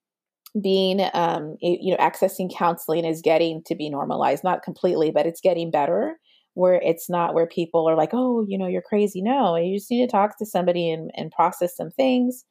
being 0.61 1.01
um, 1.13 1.55
you 1.61 1.91
know 1.91 2.03
accessing 2.03 2.53
counseling 2.53 3.05
is 3.05 3.21
getting 3.21 3.61
to 3.65 3.75
be 3.75 3.89
normalized 3.89 4.43
not 4.43 4.63
completely 4.63 5.11
but 5.11 5.25
it's 5.25 5.41
getting 5.41 5.71
better 5.71 6.17
where 6.53 6.81
it's 6.83 7.09
not 7.09 7.33
where 7.35 7.45
people 7.45 7.87
are 7.87 7.95
like 7.95 8.09
oh 8.13 8.45
you 8.47 8.57
know 8.57 8.67
you're 8.67 8.81
crazy. 8.81 9.21
No 9.21 9.55
you 9.55 9.77
just 9.77 9.91
need 9.91 10.05
to 10.05 10.11
talk 10.11 10.37
to 10.39 10.45
somebody 10.45 10.89
and, 10.89 11.11
and 11.15 11.31
process 11.31 11.75
some 11.75 11.91
things. 11.91 12.45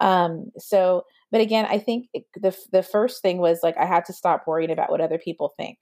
Um, 0.00 0.52
so 0.58 1.04
but 1.32 1.40
again 1.40 1.66
i 1.68 1.78
think 1.78 2.06
the 2.36 2.56
the 2.72 2.82
first 2.82 3.20
thing 3.20 3.38
was 3.38 3.60
like 3.62 3.76
i 3.76 3.84
had 3.84 4.04
to 4.06 4.12
stop 4.12 4.44
worrying 4.46 4.70
about 4.70 4.90
what 4.90 5.00
other 5.00 5.18
people 5.18 5.52
think. 5.56 5.78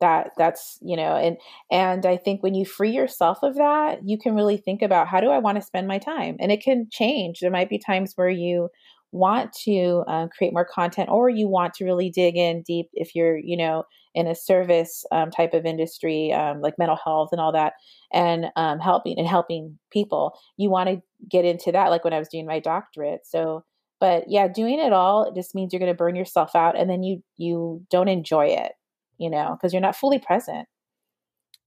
That 0.00 0.32
that's 0.36 0.78
you 0.82 0.94
know 0.94 1.16
and 1.16 1.38
and 1.70 2.04
i 2.04 2.18
think 2.18 2.42
when 2.42 2.54
you 2.54 2.66
free 2.66 2.90
yourself 2.90 3.38
of 3.42 3.54
that 3.56 4.00
you 4.04 4.18
can 4.18 4.34
really 4.34 4.58
think 4.58 4.82
about 4.82 5.08
how 5.08 5.20
do 5.20 5.30
i 5.30 5.38
want 5.38 5.56
to 5.56 5.62
spend 5.62 5.88
my 5.88 5.98
time? 5.98 6.36
And 6.38 6.52
it 6.52 6.62
can 6.62 6.88
change. 6.90 7.40
There 7.40 7.50
might 7.50 7.70
be 7.70 7.78
times 7.78 8.12
where 8.14 8.28
you 8.28 8.68
want 9.12 9.52
to 9.52 10.04
uh, 10.08 10.26
create 10.36 10.52
more 10.52 10.64
content 10.64 11.08
or 11.10 11.28
you 11.28 11.48
want 11.48 11.74
to 11.74 11.84
really 11.84 12.10
dig 12.10 12.36
in 12.36 12.62
deep 12.62 12.88
if 12.92 13.14
you're 13.14 13.38
you 13.38 13.56
know 13.56 13.84
in 14.14 14.26
a 14.26 14.34
service 14.34 15.04
um, 15.12 15.30
type 15.30 15.54
of 15.54 15.64
industry 15.64 16.32
um, 16.32 16.60
like 16.60 16.78
mental 16.78 16.98
health 17.02 17.28
and 17.32 17.40
all 17.40 17.52
that 17.52 17.74
and 18.12 18.46
um, 18.56 18.78
helping 18.78 19.18
and 19.18 19.28
helping 19.28 19.78
people 19.90 20.38
you 20.56 20.70
want 20.70 20.88
to 20.88 21.00
get 21.30 21.44
into 21.44 21.70
that 21.72 21.88
like 21.88 22.04
when 22.04 22.12
i 22.12 22.18
was 22.18 22.28
doing 22.28 22.46
my 22.46 22.58
doctorate 22.58 23.20
so 23.24 23.64
but 24.00 24.24
yeah 24.28 24.48
doing 24.48 24.78
it 24.78 24.92
all 24.92 25.24
it 25.24 25.34
just 25.34 25.54
means 25.54 25.72
you're 25.72 25.80
going 25.80 25.92
to 25.92 25.96
burn 25.96 26.16
yourself 26.16 26.54
out 26.54 26.78
and 26.78 26.90
then 26.90 27.02
you 27.02 27.22
you 27.36 27.82
don't 27.90 28.08
enjoy 28.08 28.46
it 28.46 28.72
you 29.18 29.30
know 29.30 29.56
because 29.56 29.72
you're 29.72 29.82
not 29.82 29.96
fully 29.96 30.18
present 30.18 30.66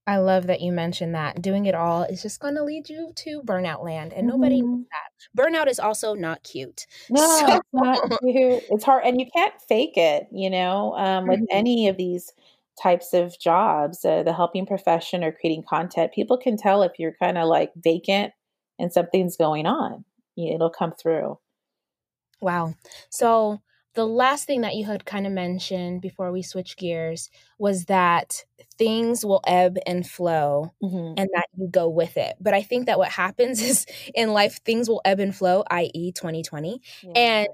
I 0.06 0.16
love 0.16 0.46
that 0.48 0.60
you 0.60 0.72
mentioned 0.72 1.14
that. 1.14 1.40
Doing 1.40 1.66
it 1.66 1.74
all 1.74 2.02
is 2.02 2.22
just 2.22 2.40
going 2.40 2.54
to 2.56 2.64
lead 2.64 2.88
you 2.88 3.12
to 3.16 3.42
burnout 3.42 3.84
land, 3.84 4.12
and 4.12 4.26
nobody 4.26 4.60
mm-hmm. 4.60 4.72
knows 4.72 4.84
that. 4.90 5.40
Burnout 5.40 5.68
is 5.68 5.78
also 5.78 6.14
not 6.14 6.42
cute. 6.42 6.86
No, 7.10 7.26
so. 7.26 7.56
it's 7.56 7.68
not 7.72 8.10
cute. 8.20 8.62
It's 8.70 8.84
hard, 8.84 9.04
and 9.04 9.20
you 9.20 9.26
can't 9.34 9.54
fake 9.68 9.96
it. 9.96 10.26
You 10.32 10.50
know, 10.50 10.94
um, 10.96 11.26
with 11.28 11.40
mm-hmm. 11.40 11.56
any 11.56 11.88
of 11.88 11.96
these 11.96 12.32
types 12.82 13.12
of 13.12 13.38
jobs, 13.38 14.04
uh, 14.04 14.22
the 14.22 14.32
helping 14.32 14.66
profession 14.66 15.22
or 15.22 15.32
creating 15.32 15.64
content, 15.68 16.12
people 16.12 16.38
can 16.38 16.56
tell 16.56 16.82
if 16.82 16.92
you're 16.98 17.14
kind 17.20 17.38
of 17.38 17.48
like 17.48 17.72
vacant 17.76 18.32
and 18.78 18.92
something's 18.92 19.36
going 19.36 19.66
on. 19.66 20.04
It'll 20.36 20.70
come 20.70 20.92
through. 20.92 21.38
Wow. 22.40 22.74
So 23.10 23.60
the 23.94 24.06
last 24.06 24.46
thing 24.46 24.60
that 24.60 24.76
you 24.76 24.84
had 24.84 25.04
kind 25.04 25.26
of 25.26 25.32
mentioned 25.32 26.00
before 26.00 26.30
we 26.30 26.42
switch 26.42 26.76
gears 26.76 27.28
was 27.58 27.86
that 27.86 28.44
things 28.78 29.24
will 29.24 29.40
ebb 29.46 29.78
and 29.86 30.08
flow 30.08 30.72
mm-hmm. 30.82 31.14
and 31.18 31.28
that 31.34 31.46
you 31.56 31.68
go 31.68 31.88
with 31.88 32.16
it. 32.16 32.36
But 32.40 32.54
I 32.54 32.62
think 32.62 32.86
that 32.86 32.98
what 32.98 33.10
happens 33.10 33.60
is 33.62 33.86
in 34.14 34.32
life, 34.32 34.60
things 34.64 34.88
will 34.88 35.00
ebb 35.04 35.20
and 35.20 35.34
flow, 35.34 35.64
i.e., 35.70 36.12
2020, 36.12 36.80
yeah. 37.02 37.12
and 37.14 37.48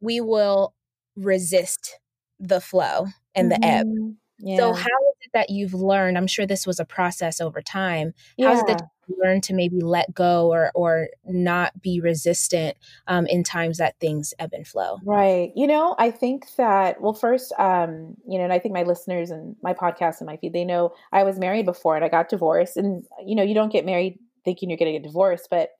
we 0.00 0.20
will 0.20 0.74
resist 1.16 1.98
the 2.40 2.60
flow 2.60 3.06
and 3.34 3.50
mm-hmm. 3.50 3.60
the 3.60 3.66
ebb. 3.66 3.86
Mm-hmm. 3.86 4.10
Yeah. 4.44 4.56
So, 4.56 4.72
how 4.72 4.80
is 4.80 5.16
it 5.20 5.30
that 5.34 5.50
you've 5.50 5.74
learned? 5.74 6.18
I'm 6.18 6.26
sure 6.26 6.46
this 6.46 6.66
was 6.66 6.80
a 6.80 6.84
process 6.84 7.40
over 7.40 7.62
time. 7.62 8.12
Yeah. 8.36 8.48
How 8.48 8.54
is 8.54 8.60
it 8.62 8.66
that 8.66 8.82
learn 9.08 9.40
to 9.42 9.54
maybe 9.54 9.80
let 9.80 10.14
go 10.14 10.52
or 10.52 10.70
or 10.74 11.08
not 11.26 11.80
be 11.80 12.00
resistant 12.00 12.76
um, 13.06 13.26
in 13.26 13.42
times 13.42 13.78
that 13.78 13.98
things 14.00 14.34
ebb 14.38 14.50
and 14.52 14.66
flow? 14.66 14.98
Right. 15.04 15.52
You 15.54 15.66
know, 15.66 15.94
I 15.98 16.10
think 16.10 16.46
that 16.56 17.00
well, 17.00 17.14
first, 17.14 17.52
um, 17.58 18.16
you 18.26 18.38
know, 18.38 18.44
and 18.44 18.52
I 18.52 18.58
think 18.58 18.74
my 18.74 18.82
listeners 18.82 19.30
and 19.30 19.56
my 19.62 19.74
podcast 19.74 20.20
and 20.20 20.26
my 20.26 20.36
feed, 20.36 20.52
they 20.52 20.64
know 20.64 20.92
I 21.12 21.22
was 21.24 21.38
married 21.38 21.66
before 21.66 21.96
and 21.96 22.04
I 22.04 22.08
got 22.08 22.28
divorced, 22.28 22.76
and 22.76 23.04
you 23.24 23.34
know, 23.34 23.42
you 23.42 23.54
don't 23.54 23.72
get 23.72 23.86
married 23.86 24.18
thinking 24.44 24.70
you're 24.70 24.78
going 24.78 24.92
to 24.92 24.98
get 24.98 25.06
divorced, 25.06 25.48
but 25.50 25.70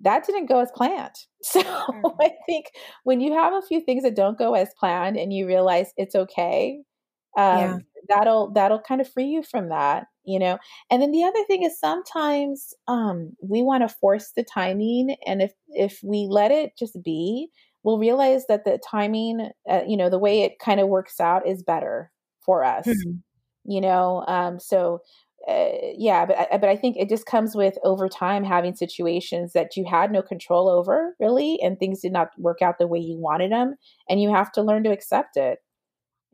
that 0.00 0.26
didn't 0.26 0.46
go 0.46 0.60
as 0.60 0.70
planned. 0.74 1.14
So 1.44 1.60
mm-hmm. 1.60 2.22
I 2.22 2.30
think 2.46 2.68
when 3.02 3.20
you 3.20 3.34
have 3.34 3.52
a 3.52 3.60
few 3.60 3.82
things 3.82 4.02
that 4.04 4.16
don't 4.16 4.38
go 4.38 4.54
as 4.54 4.72
planned 4.80 5.18
and 5.18 5.30
you 5.30 5.46
realize 5.46 5.92
it's 5.98 6.14
okay, 6.14 6.80
um, 7.36 7.58
yeah 7.58 7.78
that'll 8.08 8.50
that'll 8.50 8.80
kind 8.80 9.00
of 9.00 9.10
free 9.10 9.26
you 9.26 9.42
from 9.42 9.68
that 9.68 10.06
you 10.24 10.38
know? 10.38 10.58
And 10.90 11.02
then 11.02 11.12
the 11.12 11.24
other 11.24 11.44
thing 11.46 11.62
is 11.62 11.78
sometimes 11.78 12.74
um 12.88 13.32
we 13.40 13.62
want 13.62 13.82
to 13.82 13.94
force 13.94 14.32
the 14.34 14.44
timing 14.44 15.16
and 15.26 15.42
if 15.42 15.52
if 15.68 16.00
we 16.02 16.26
let 16.28 16.50
it 16.50 16.72
just 16.78 17.02
be 17.02 17.48
we'll 17.82 17.98
realize 17.98 18.46
that 18.48 18.64
the 18.64 18.78
timing 18.88 19.50
uh, 19.68 19.82
you 19.86 19.96
know 19.96 20.08
the 20.08 20.18
way 20.18 20.42
it 20.42 20.58
kind 20.58 20.80
of 20.80 20.88
works 20.88 21.20
out 21.20 21.46
is 21.46 21.62
better 21.62 22.10
for 22.44 22.64
us 22.64 22.86
mm-hmm. 22.86 23.18
you 23.64 23.80
know? 23.80 24.24
Um 24.26 24.58
so 24.58 25.00
uh, 25.46 25.72
yeah 25.98 26.24
but 26.24 26.48
but 26.52 26.70
I 26.70 26.76
think 26.76 26.96
it 26.96 27.10
just 27.10 27.26
comes 27.26 27.54
with 27.54 27.76
over 27.84 28.08
time 28.08 28.44
having 28.44 28.74
situations 28.74 29.52
that 29.52 29.76
you 29.76 29.84
had 29.84 30.10
no 30.10 30.22
control 30.22 30.70
over 30.70 31.14
really 31.20 31.58
and 31.62 31.78
things 31.78 32.00
did 32.00 32.12
not 32.12 32.30
work 32.38 32.62
out 32.62 32.78
the 32.78 32.86
way 32.86 32.98
you 32.98 33.18
wanted 33.18 33.52
them 33.52 33.74
and 34.08 34.22
you 34.22 34.32
have 34.32 34.50
to 34.52 34.62
learn 34.62 34.84
to 34.84 34.90
accept 34.90 35.36
it 35.36 35.58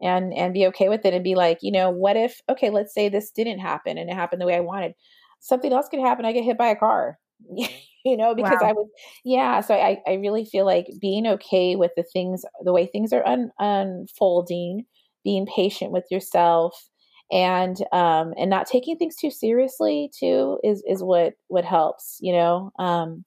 and 0.02 0.32
and 0.34 0.54
be 0.54 0.66
okay 0.66 0.88
with 0.88 1.04
it 1.04 1.14
and 1.14 1.24
be 1.24 1.34
like 1.34 1.58
you 1.62 1.72
know 1.72 1.90
what 1.90 2.16
if 2.16 2.40
okay 2.48 2.70
let's 2.70 2.94
say 2.94 3.08
this 3.08 3.30
didn't 3.30 3.58
happen 3.58 3.98
and 3.98 4.10
it 4.10 4.14
happened 4.14 4.40
the 4.40 4.46
way 4.46 4.56
i 4.56 4.60
wanted 4.60 4.92
something 5.40 5.72
else 5.72 5.88
could 5.88 6.00
happen 6.00 6.24
i 6.24 6.32
get 6.32 6.44
hit 6.44 6.58
by 6.58 6.68
a 6.68 6.76
car 6.76 7.18
you 8.04 8.16
know 8.16 8.34
because 8.34 8.58
wow. 8.60 8.68
i 8.68 8.72
was 8.72 8.88
yeah 9.24 9.60
so 9.60 9.74
i 9.74 9.98
i 10.06 10.14
really 10.14 10.44
feel 10.44 10.64
like 10.64 10.86
being 11.00 11.26
okay 11.26 11.76
with 11.76 11.90
the 11.96 12.04
things 12.12 12.44
the 12.64 12.72
way 12.72 12.86
things 12.86 13.12
are 13.12 13.26
un, 13.26 13.50
unfolding 13.58 14.84
being 15.24 15.46
patient 15.46 15.90
with 15.92 16.04
yourself 16.10 16.88
and 17.30 17.78
um 17.92 18.32
and 18.38 18.50
not 18.50 18.66
taking 18.66 18.96
things 18.96 19.16
too 19.16 19.30
seriously 19.30 20.10
too 20.18 20.58
is 20.64 20.82
is 20.86 21.02
what 21.02 21.34
what 21.48 21.64
helps 21.64 22.18
you 22.20 22.32
know 22.32 22.70
um 22.78 23.24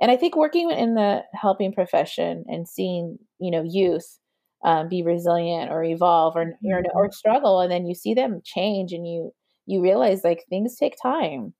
and 0.00 0.10
i 0.10 0.16
think 0.16 0.36
working 0.36 0.70
in 0.70 0.94
the 0.94 1.22
helping 1.34 1.72
profession 1.72 2.44
and 2.48 2.68
seeing 2.68 3.18
you 3.38 3.50
know 3.50 3.64
youth 3.68 4.18
um, 4.64 4.88
be 4.88 5.02
resilient 5.02 5.70
or 5.70 5.82
evolve 5.82 6.36
or, 6.36 6.58
or 6.64 6.82
or 6.94 7.04
mm-hmm. 7.06 7.12
struggle 7.12 7.60
and 7.60 7.70
then 7.70 7.86
you 7.86 7.94
see 7.94 8.14
them 8.14 8.40
change 8.44 8.92
and 8.92 9.06
you 9.06 9.32
you 9.66 9.82
realize 9.82 10.24
like 10.24 10.44
things 10.48 10.76
take 10.76 10.96
time 11.00 11.52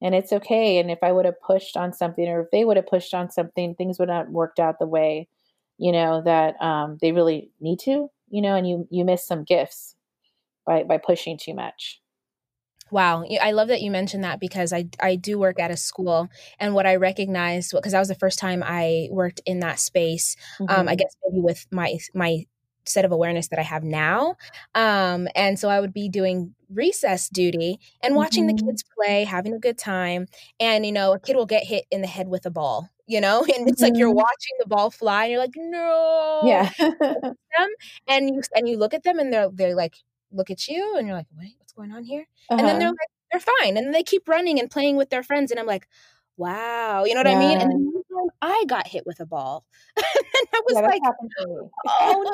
and 0.00 0.14
it's 0.14 0.32
okay 0.32 0.78
and 0.78 0.90
if 0.90 0.98
i 1.02 1.10
would 1.10 1.24
have 1.24 1.40
pushed 1.40 1.76
on 1.76 1.92
something 1.92 2.28
or 2.28 2.42
if 2.42 2.50
they 2.50 2.64
would 2.64 2.76
have 2.76 2.86
pushed 2.86 3.14
on 3.14 3.30
something 3.30 3.74
things 3.74 3.98
would 3.98 4.08
not 4.08 4.30
worked 4.30 4.58
out 4.60 4.78
the 4.78 4.86
way 4.86 5.28
you 5.78 5.90
know 5.90 6.22
that 6.24 6.60
um, 6.62 6.98
they 7.00 7.12
really 7.12 7.50
need 7.60 7.78
to 7.80 8.08
you 8.30 8.40
know 8.40 8.54
and 8.54 8.68
you 8.68 8.86
you 8.90 9.04
miss 9.04 9.26
some 9.26 9.44
gifts 9.44 9.96
by 10.66 10.84
by 10.84 10.98
pushing 10.98 11.36
too 11.36 11.54
much 11.54 12.00
Wow, 12.90 13.24
I 13.40 13.52
love 13.52 13.68
that 13.68 13.80
you 13.80 13.90
mentioned 13.90 14.24
that 14.24 14.40
because 14.40 14.72
I 14.72 14.86
I 15.00 15.16
do 15.16 15.38
work 15.38 15.58
at 15.58 15.70
a 15.70 15.76
school, 15.76 16.28
and 16.60 16.74
what 16.74 16.86
I 16.86 16.96
recognized 16.96 17.72
because 17.72 17.92
that 17.92 17.98
was 17.98 18.08
the 18.08 18.14
first 18.14 18.38
time 18.38 18.62
I 18.64 19.08
worked 19.10 19.40
in 19.46 19.60
that 19.60 19.80
space. 19.80 20.36
Mm-hmm. 20.60 20.70
Um, 20.70 20.88
I 20.88 20.92
mm-hmm. 20.92 20.98
guess 20.98 21.16
maybe 21.26 21.40
with 21.40 21.66
my 21.70 21.98
my 22.14 22.44
set 22.86 23.06
of 23.06 23.12
awareness 23.12 23.48
that 23.48 23.58
I 23.58 23.62
have 23.62 23.84
now, 23.84 24.36
um, 24.74 25.28
and 25.34 25.58
so 25.58 25.70
I 25.70 25.80
would 25.80 25.94
be 25.94 26.10
doing 26.10 26.54
recess 26.70 27.30
duty 27.30 27.80
and 28.02 28.14
watching 28.14 28.46
mm-hmm. 28.46 28.56
the 28.56 28.70
kids 28.70 28.84
play, 28.94 29.24
having 29.24 29.54
a 29.54 29.58
good 29.58 29.78
time, 29.78 30.26
and 30.60 30.84
you 30.84 30.92
know 30.92 31.14
a 31.14 31.18
kid 31.18 31.36
will 31.36 31.46
get 31.46 31.64
hit 31.64 31.86
in 31.90 32.02
the 32.02 32.06
head 32.06 32.28
with 32.28 32.44
a 32.44 32.50
ball, 32.50 32.90
you 33.06 33.20
know, 33.20 33.40
and 33.56 33.66
it's 33.66 33.82
mm-hmm. 33.82 33.84
like 33.84 33.98
you're 33.98 34.10
mm-hmm. 34.10 34.18
watching 34.18 34.56
the 34.58 34.68
ball 34.68 34.90
fly, 34.90 35.24
and 35.24 35.32
you're 35.32 35.40
like, 35.40 35.56
no, 35.56 36.42
yeah, 36.44 36.70
and 38.06 38.28
you 38.28 38.42
and 38.54 38.68
you 38.68 38.76
look 38.76 38.92
at 38.92 39.04
them, 39.04 39.18
and 39.18 39.32
they're 39.32 39.48
they're 39.50 39.74
like 39.74 39.96
look 40.30 40.50
at 40.50 40.68
you, 40.68 40.96
and 40.98 41.06
you're 41.06 41.16
like, 41.16 41.28
wait 41.38 41.56
going 41.76 41.92
on 41.92 42.04
here? 42.04 42.26
Uh-huh. 42.50 42.58
And 42.58 42.68
then 42.68 42.78
they're 42.78 42.88
uh-huh. 42.88 42.96
like, 43.32 43.42
they're 43.42 43.54
fine. 43.60 43.76
And 43.76 43.86
then 43.86 43.92
they 43.92 44.02
keep 44.02 44.28
running 44.28 44.60
and 44.60 44.70
playing 44.70 44.96
with 44.96 45.10
their 45.10 45.22
friends. 45.22 45.50
And 45.50 45.58
I'm 45.58 45.66
like, 45.66 45.88
wow, 46.36 47.04
you 47.04 47.14
know 47.14 47.20
what 47.20 47.26
yeah. 47.26 47.36
I 47.36 47.38
mean? 47.38 47.60
And 47.60 47.70
then 47.70 48.02
I 48.42 48.64
got 48.66 48.86
hit 48.86 49.04
with 49.06 49.20
a 49.20 49.26
ball. 49.26 49.64
and 49.96 50.04
I 50.52 50.60
was 50.64 50.74
yeah, 50.74 50.80
like, 50.80 51.00
oh 51.40 51.70
no. 52.10 52.32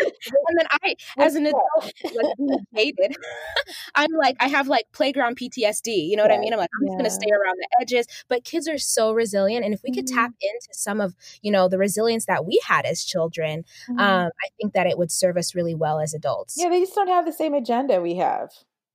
and 0.48 0.58
then 0.58 0.66
I, 0.82 0.94
as 1.18 1.34
an 1.34 1.46
adult, 1.46 1.92
like 2.04 2.60
hated, 2.74 3.16
I'm 3.94 4.10
like, 4.12 4.36
I 4.40 4.48
have 4.48 4.68
like 4.68 4.86
playground 4.92 5.36
PTSD. 5.36 6.08
You 6.08 6.16
know 6.16 6.22
what 6.22 6.32
I 6.32 6.38
mean? 6.38 6.52
I'm 6.52 6.58
like, 6.58 6.70
I'm 6.80 6.86
yeah. 6.86 6.90
just 6.90 6.98
gonna 6.98 7.10
stay 7.10 7.30
around 7.30 7.56
the 7.58 7.68
edges. 7.80 8.06
But 8.28 8.44
kids 8.44 8.68
are 8.68 8.78
so 8.78 9.12
resilient. 9.12 9.64
And 9.64 9.74
if 9.74 9.82
we 9.82 9.90
mm-hmm. 9.90 10.00
could 10.00 10.06
tap 10.06 10.30
mm-hmm. 10.30 10.54
into 10.54 10.68
some 10.72 11.00
of, 11.00 11.14
you 11.42 11.50
know, 11.50 11.68
the 11.68 11.78
resilience 11.78 12.26
that 12.26 12.44
we 12.44 12.60
had 12.66 12.84
as 12.84 13.04
children, 13.04 13.64
mm-hmm. 13.88 13.98
um, 13.98 14.30
I 14.42 14.48
think 14.60 14.74
that 14.74 14.86
it 14.86 14.98
would 14.98 15.10
serve 15.10 15.36
us 15.36 15.54
really 15.54 15.74
well 15.74 16.00
as 16.00 16.14
adults. 16.14 16.56
Yeah, 16.58 16.68
they 16.68 16.80
just 16.80 16.94
don't 16.94 17.08
have 17.08 17.26
the 17.26 17.32
same 17.32 17.54
agenda 17.54 18.00
we 18.00 18.16
have. 18.16 18.50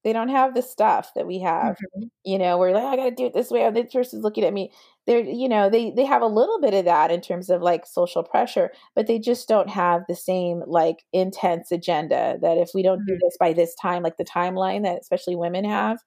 They 0.07 0.13
don't 0.13 0.29
have 0.29 0.53
the 0.53 0.61
stuff 0.61 1.11
that 1.15 1.27
we 1.27 1.39
have. 1.41 1.75
Mm-hmm. 1.75 2.03
You 2.23 2.39
know, 2.39 2.57
we're 2.57 2.71
like, 2.71 2.85
I 2.85 2.95
got 2.95 3.09
to 3.09 3.11
do 3.11 3.25
it 3.25 3.33
this 3.33 3.51
way. 3.51 3.69
This 3.71 3.91
person's 3.91 4.23
looking 4.23 4.45
at 4.45 4.53
me. 4.53 4.71
They're, 5.05 5.19
you 5.19 5.49
know, 5.49 5.69
they 5.69 5.91
they 5.91 6.05
have 6.05 6.21
a 6.21 6.27
little 6.27 6.61
bit 6.61 6.73
of 6.73 6.85
that 6.85 7.11
in 7.11 7.19
terms 7.19 7.49
of 7.49 7.61
like 7.61 7.85
social 7.85 8.23
pressure, 8.23 8.71
but 8.95 9.05
they 9.05 9.19
just 9.19 9.49
don't 9.49 9.69
have 9.69 10.03
the 10.07 10.15
same 10.15 10.63
like 10.65 11.03
intense 11.11 11.73
agenda 11.73 12.37
that 12.41 12.57
if 12.57 12.69
we 12.73 12.83
don't 12.83 12.99
mm-hmm. 12.99 13.15
do 13.15 13.19
this 13.21 13.35
by 13.37 13.51
this 13.51 13.75
time, 13.75 14.01
like 14.01 14.15
the 14.15 14.23
timeline 14.23 14.83
that 14.83 15.01
especially 15.01 15.35
women 15.35 15.65
have, 15.65 15.97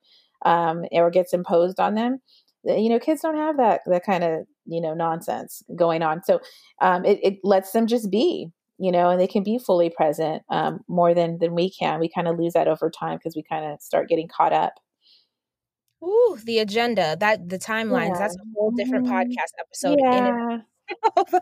um, 0.46 0.86
or 0.92 1.10
gets 1.10 1.34
imposed 1.34 1.78
on 1.78 1.94
them. 1.94 2.22
You 2.64 2.88
know, 2.88 2.98
kids 2.98 3.20
don't 3.20 3.36
have 3.36 3.58
that 3.58 3.82
that 3.84 4.06
kind 4.06 4.24
of 4.24 4.46
you 4.64 4.80
know 4.80 4.94
nonsense 4.94 5.62
going 5.76 6.02
on. 6.02 6.22
So 6.24 6.40
um, 6.80 7.04
it, 7.04 7.20
it 7.22 7.38
lets 7.44 7.72
them 7.72 7.86
just 7.86 8.10
be 8.10 8.48
you 8.80 8.90
know, 8.90 9.10
and 9.10 9.20
they 9.20 9.26
can 9.26 9.42
be 9.42 9.58
fully 9.58 9.90
present 9.90 10.42
um, 10.48 10.80
more 10.88 11.12
than 11.14 11.38
than 11.38 11.54
we 11.54 11.70
can. 11.70 12.00
We 12.00 12.08
kind 12.08 12.26
of 12.26 12.38
lose 12.38 12.54
that 12.54 12.66
over 12.66 12.90
time 12.90 13.18
because 13.18 13.36
we 13.36 13.42
kind 13.42 13.64
of 13.64 13.80
start 13.82 14.08
getting 14.08 14.26
caught 14.26 14.52
up. 14.52 14.74
Ooh, 16.02 16.38
the 16.44 16.60
agenda, 16.60 17.14
that 17.20 17.48
the 17.48 17.58
timelines, 17.58 18.14
yeah. 18.14 18.18
that's 18.18 18.36
a 18.36 18.44
whole 18.56 18.70
different 18.70 19.06
mm-hmm. 19.06 19.14
podcast 19.14 19.52
episode. 19.60 19.98
Yeah. 20.00 20.58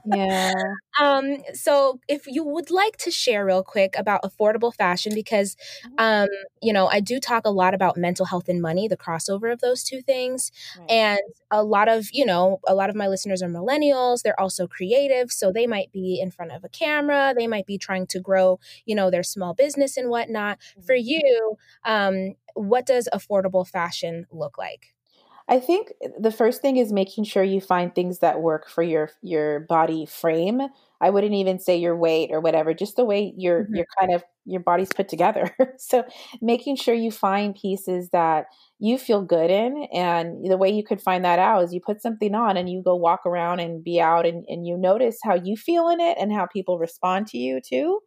Yeah. 0.04 0.52
Um, 1.00 1.36
so 1.54 2.00
if 2.08 2.26
you 2.26 2.42
would 2.42 2.72
like 2.72 2.96
to 2.96 3.12
share 3.12 3.44
real 3.46 3.62
quick 3.62 3.94
about 3.96 4.24
affordable 4.24 4.74
fashion, 4.74 5.12
because 5.14 5.54
mm-hmm. 5.86 5.94
um, 5.98 6.28
you 6.60 6.72
know, 6.72 6.88
I 6.88 6.98
do 6.98 7.20
talk 7.20 7.46
a 7.46 7.50
lot 7.50 7.72
about 7.72 7.96
mental 7.96 8.26
health 8.26 8.48
and 8.48 8.60
money, 8.60 8.88
the 8.88 8.96
crossover 8.96 9.52
of 9.52 9.60
those 9.60 9.84
two 9.84 10.02
things. 10.02 10.50
Right. 10.76 10.90
And 10.90 11.20
a 11.52 11.62
lot 11.62 11.88
of, 11.88 12.08
you 12.12 12.26
know, 12.26 12.58
a 12.66 12.74
lot 12.74 12.90
of 12.90 12.96
my 12.96 13.06
listeners 13.06 13.44
are 13.44 13.48
millennials. 13.48 14.22
They're 14.22 14.40
also 14.40 14.66
creative. 14.66 15.30
So 15.30 15.52
they 15.52 15.68
might 15.68 15.92
be 15.92 16.18
in 16.20 16.32
front 16.32 16.50
of 16.50 16.64
a 16.64 16.68
camera, 16.68 17.32
they 17.36 17.46
might 17.46 17.66
be 17.66 17.78
trying 17.78 18.08
to 18.08 18.18
grow, 18.18 18.58
you 18.84 18.96
know, 18.96 19.08
their 19.08 19.22
small 19.22 19.54
business 19.54 19.96
and 19.96 20.10
whatnot. 20.10 20.58
Mm-hmm. 20.58 20.82
For 20.82 20.94
you, 20.96 21.56
um, 21.84 22.34
what 22.54 22.86
does 22.86 23.08
affordable 23.14 23.66
fashion 23.66 24.26
look 24.32 24.58
like? 24.58 24.94
I 25.50 25.60
think 25.60 25.92
the 26.18 26.30
first 26.30 26.60
thing 26.60 26.76
is 26.76 26.92
making 26.92 27.24
sure 27.24 27.42
you 27.42 27.60
find 27.60 27.94
things 27.94 28.18
that 28.18 28.40
work 28.40 28.68
for 28.68 28.82
your 28.82 29.10
your 29.22 29.60
body 29.60 30.04
frame. 30.04 30.60
I 31.00 31.10
wouldn't 31.10 31.34
even 31.34 31.58
say 31.58 31.76
your 31.78 31.96
weight 31.96 32.30
or 32.32 32.40
whatever, 32.40 32.74
just 32.74 32.96
the 32.96 33.04
way 33.04 33.32
your 33.36 33.64
mm-hmm. 33.64 33.76
your 33.76 33.86
kind 33.98 34.12
of 34.12 34.22
your 34.44 34.60
body's 34.60 34.92
put 34.94 35.08
together. 35.08 35.54
so 35.78 36.04
making 36.42 36.76
sure 36.76 36.94
you 36.94 37.10
find 37.10 37.54
pieces 37.54 38.10
that 38.10 38.46
you 38.78 38.98
feel 38.98 39.22
good 39.22 39.50
in 39.50 39.86
and 39.92 40.44
the 40.50 40.56
way 40.58 40.70
you 40.70 40.84
could 40.84 41.00
find 41.00 41.24
that 41.24 41.38
out 41.38 41.64
is 41.64 41.72
you 41.72 41.80
put 41.80 42.02
something 42.02 42.34
on 42.34 42.56
and 42.56 42.68
you 42.70 42.82
go 42.82 42.94
walk 42.94 43.24
around 43.26 43.60
and 43.60 43.82
be 43.82 44.00
out 44.00 44.26
and, 44.26 44.44
and 44.48 44.66
you 44.66 44.76
notice 44.76 45.18
how 45.24 45.34
you 45.34 45.56
feel 45.56 45.88
in 45.88 46.00
it 46.00 46.16
and 46.20 46.32
how 46.32 46.46
people 46.46 46.78
respond 46.78 47.26
to 47.28 47.38
you 47.38 47.60
too. 47.66 48.00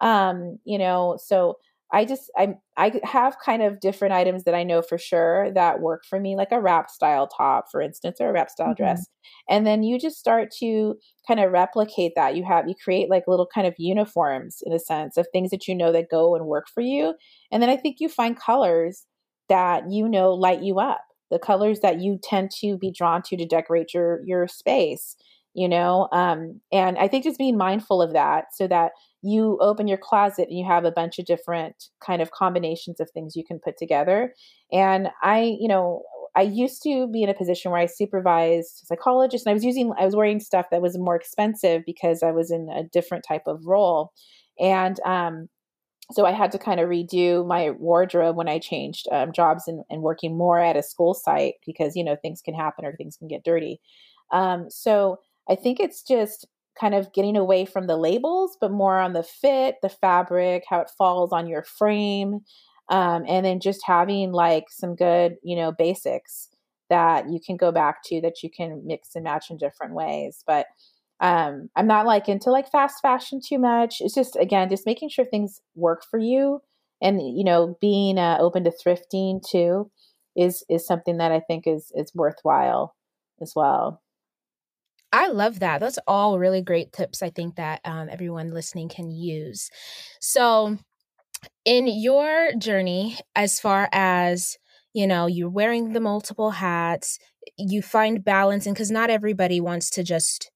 Um, 0.00 0.58
you 0.64 0.78
know, 0.78 1.18
so 1.22 1.56
I 1.92 2.04
just 2.04 2.30
I 2.36 2.54
I 2.76 3.00
have 3.04 3.36
kind 3.44 3.62
of 3.62 3.80
different 3.80 4.12
items 4.12 4.44
that 4.44 4.54
I 4.54 4.64
know 4.64 4.82
for 4.82 4.98
sure 4.98 5.52
that 5.54 5.80
work 5.80 6.04
for 6.08 6.18
me, 6.18 6.36
like 6.36 6.50
a 6.50 6.60
wrap 6.60 6.90
style 6.90 7.28
top, 7.28 7.66
for 7.70 7.80
instance, 7.80 8.20
or 8.20 8.28
a 8.28 8.32
wrap 8.32 8.50
style 8.50 8.68
mm-hmm. 8.68 8.82
dress. 8.82 9.06
And 9.48 9.66
then 9.66 9.84
you 9.84 9.98
just 9.98 10.18
start 10.18 10.50
to 10.58 10.96
kind 11.28 11.38
of 11.38 11.52
replicate 11.52 12.12
that. 12.16 12.34
You 12.34 12.44
have 12.44 12.68
you 12.68 12.74
create 12.82 13.08
like 13.08 13.24
little 13.28 13.48
kind 13.52 13.66
of 13.66 13.74
uniforms 13.78 14.58
in 14.64 14.72
a 14.72 14.80
sense 14.80 15.16
of 15.16 15.28
things 15.32 15.50
that 15.50 15.68
you 15.68 15.76
know 15.76 15.92
that 15.92 16.10
go 16.10 16.34
and 16.34 16.46
work 16.46 16.66
for 16.72 16.80
you. 16.80 17.14
And 17.52 17.62
then 17.62 17.70
I 17.70 17.76
think 17.76 17.96
you 18.00 18.08
find 18.08 18.38
colors 18.38 19.06
that 19.48 19.84
you 19.90 20.08
know 20.08 20.32
light 20.32 20.62
you 20.62 20.80
up, 20.80 21.04
the 21.30 21.38
colors 21.38 21.80
that 21.80 22.00
you 22.00 22.18
tend 22.20 22.50
to 22.60 22.76
be 22.78 22.90
drawn 22.90 23.22
to 23.22 23.36
to 23.36 23.46
decorate 23.46 23.94
your 23.94 24.20
your 24.24 24.48
space 24.48 25.14
you 25.56 25.68
know 25.68 26.08
um, 26.12 26.60
and 26.72 26.98
i 26.98 27.08
think 27.08 27.24
just 27.24 27.38
being 27.38 27.56
mindful 27.56 28.00
of 28.00 28.12
that 28.12 28.46
so 28.52 28.68
that 28.68 28.92
you 29.26 29.58
open 29.60 29.88
your 29.88 29.98
closet 29.98 30.48
and 30.48 30.56
you 30.56 30.64
have 30.64 30.84
a 30.84 30.92
bunch 30.92 31.18
of 31.18 31.26
different 31.26 31.88
kind 32.00 32.22
of 32.22 32.30
combinations 32.30 33.00
of 33.00 33.10
things 33.10 33.34
you 33.34 33.44
can 33.44 33.58
put 33.58 33.76
together. 33.76 34.32
And 34.72 35.08
I, 35.22 35.56
you 35.58 35.66
know, 35.66 36.02
I 36.36 36.42
used 36.42 36.82
to 36.84 37.08
be 37.08 37.22
in 37.22 37.28
a 37.28 37.34
position 37.34 37.72
where 37.72 37.80
I 37.80 37.86
supervised 37.86 38.84
psychologists 38.86 39.44
and 39.44 39.50
I 39.50 39.54
was 39.54 39.64
using, 39.64 39.92
I 39.98 40.04
was 40.04 40.14
wearing 40.14 40.38
stuff 40.38 40.66
that 40.70 40.82
was 40.82 40.96
more 40.96 41.16
expensive 41.16 41.82
because 41.84 42.22
I 42.22 42.30
was 42.30 42.50
in 42.52 42.68
a 42.68 42.84
different 42.84 43.24
type 43.26 43.42
of 43.46 43.66
role. 43.66 44.12
And, 44.60 45.00
um, 45.04 45.48
so 46.12 46.24
I 46.24 46.30
had 46.30 46.52
to 46.52 46.58
kind 46.58 46.78
of 46.78 46.88
redo 46.88 47.44
my 47.44 47.70
wardrobe 47.70 48.36
when 48.36 48.48
I 48.48 48.60
changed 48.60 49.08
um, 49.10 49.32
jobs 49.32 49.64
and, 49.66 49.82
and, 49.90 50.02
working 50.02 50.38
more 50.38 50.60
at 50.60 50.76
a 50.76 50.82
school 50.84 51.14
site 51.14 51.54
because 51.66 51.96
you 51.96 52.04
know 52.04 52.14
things 52.14 52.40
can 52.40 52.54
happen 52.54 52.84
or 52.84 52.94
things 52.94 53.16
can 53.16 53.26
get 53.26 53.42
dirty. 53.42 53.80
Um, 54.30 54.70
so 54.70 55.18
I 55.48 55.54
think 55.54 55.80
it's 55.80 56.02
just 56.02 56.46
kind 56.80 56.94
of 56.94 57.12
getting 57.12 57.36
away 57.36 57.64
from 57.64 57.86
the 57.86 57.96
labels, 57.96 58.56
but 58.60 58.70
more 58.70 58.98
on 58.98 59.12
the 59.12 59.22
fit, 59.22 59.76
the 59.82 59.88
fabric, 59.88 60.64
how 60.68 60.80
it 60.80 60.90
falls 60.98 61.32
on 61.32 61.46
your 61.46 61.62
frame, 61.64 62.40
um, 62.88 63.24
and 63.26 63.44
then 63.46 63.60
just 63.60 63.80
having 63.86 64.32
like 64.32 64.64
some 64.70 64.94
good, 64.94 65.36
you 65.42 65.56
know, 65.56 65.72
basics 65.72 66.48
that 66.90 67.28
you 67.30 67.40
can 67.44 67.56
go 67.56 67.72
back 67.72 68.02
to 68.04 68.20
that 68.20 68.42
you 68.42 68.50
can 68.50 68.82
mix 68.86 69.14
and 69.14 69.24
match 69.24 69.50
in 69.50 69.56
different 69.56 69.94
ways. 69.94 70.44
But 70.46 70.66
um, 71.20 71.70
I'm 71.76 71.86
not 71.86 72.06
like 72.06 72.28
into 72.28 72.50
like 72.50 72.70
fast 72.70 73.00
fashion 73.02 73.40
too 73.46 73.58
much. 73.58 73.96
It's 74.00 74.14
just 74.14 74.36
again 74.36 74.68
just 74.68 74.86
making 74.86 75.08
sure 75.08 75.24
things 75.24 75.60
work 75.74 76.04
for 76.10 76.18
you, 76.18 76.60
and 77.02 77.20
you 77.36 77.44
know, 77.44 77.76
being 77.80 78.18
uh, 78.18 78.36
open 78.40 78.64
to 78.64 78.70
thrifting 78.72 79.42
too 79.46 79.90
is 80.36 80.64
is 80.68 80.86
something 80.86 81.16
that 81.18 81.32
I 81.32 81.40
think 81.40 81.66
is 81.66 81.90
is 81.94 82.12
worthwhile 82.14 82.94
as 83.40 83.52
well. 83.56 84.02
I 85.12 85.28
love 85.28 85.60
that. 85.60 85.80
That's 85.80 85.98
all 86.06 86.38
really 86.38 86.62
great 86.62 86.92
tips. 86.92 87.22
I 87.22 87.30
think 87.30 87.56
that 87.56 87.80
um, 87.84 88.08
everyone 88.10 88.52
listening 88.52 88.88
can 88.88 89.10
use. 89.10 89.70
So, 90.20 90.78
in 91.64 91.86
your 91.86 92.52
journey, 92.58 93.18
as 93.34 93.60
far 93.60 93.88
as 93.92 94.58
you 94.92 95.06
know, 95.06 95.26
you're 95.26 95.50
wearing 95.50 95.92
the 95.92 96.00
multiple 96.00 96.52
hats, 96.52 97.18
you 97.58 97.82
find 97.82 98.24
balance, 98.24 98.64
and 98.64 98.74
because 98.74 98.90
not 98.90 99.10
everybody 99.10 99.60
wants 99.60 99.90
to 99.90 100.02
just 100.02 100.50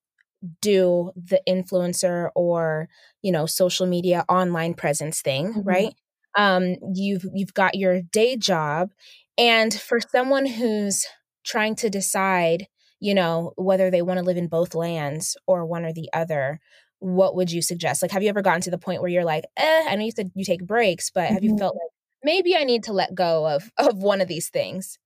do 0.63 1.11
the 1.15 1.41
influencer 1.47 2.31
or 2.35 2.89
you 3.23 3.31
know 3.31 3.47
social 3.47 3.87
media 3.87 4.25
online 4.29 4.75
presence 4.75 5.21
thing 5.21 5.53
mm-hmm. 5.53 5.69
right 5.69 5.95
um 6.37 6.77
you've 6.95 7.27
you've 7.35 7.53
got 7.53 7.75
your 7.75 8.01
day 8.01 8.37
job 8.37 8.91
and 9.37 9.75
for 9.75 10.01
someone 10.01 10.47
who's 10.47 11.05
trying 11.45 11.75
to 11.75 11.91
decide 11.91 12.67
you 13.01 13.15
know, 13.15 13.53
whether 13.57 13.91
they 13.91 14.03
want 14.03 14.19
to 14.19 14.25
live 14.25 14.37
in 14.37 14.47
both 14.47 14.75
lands 14.75 15.37
or 15.47 15.65
one 15.65 15.85
or 15.85 15.93
the 15.93 16.11
other, 16.13 16.61
what 16.99 17.35
would 17.35 17.51
you 17.51 17.63
suggest? 17.63 18.03
Like, 18.03 18.11
have 18.11 18.23
you 18.23 18.29
ever 18.29 18.43
gotten 18.43 18.61
to 18.63 18.71
the 18.71 18.79
point 18.79 19.01
where 19.01 19.11
you're 19.11 19.25
like, 19.25 19.45
eh, 19.57 19.85
I 19.89 19.97
know 19.97 20.05
you 20.05 20.13
said 20.13 20.31
you 20.35 20.45
take 20.45 20.67
breaks, 20.67 21.11
but 21.11 21.29
have 21.29 21.39
mm-hmm. 21.39 21.53
you 21.53 21.59
felt 21.59 21.75
like 21.75 21.91
maybe 22.23 22.55
I 22.55 22.65
need 22.65 22.85
to 22.85 22.93
let 22.93 23.15
go 23.15 23.49
of 23.49 23.71
of 23.79 23.97
one 23.97 24.21
of 24.21 24.29
these 24.29 24.51
things? 24.51 24.99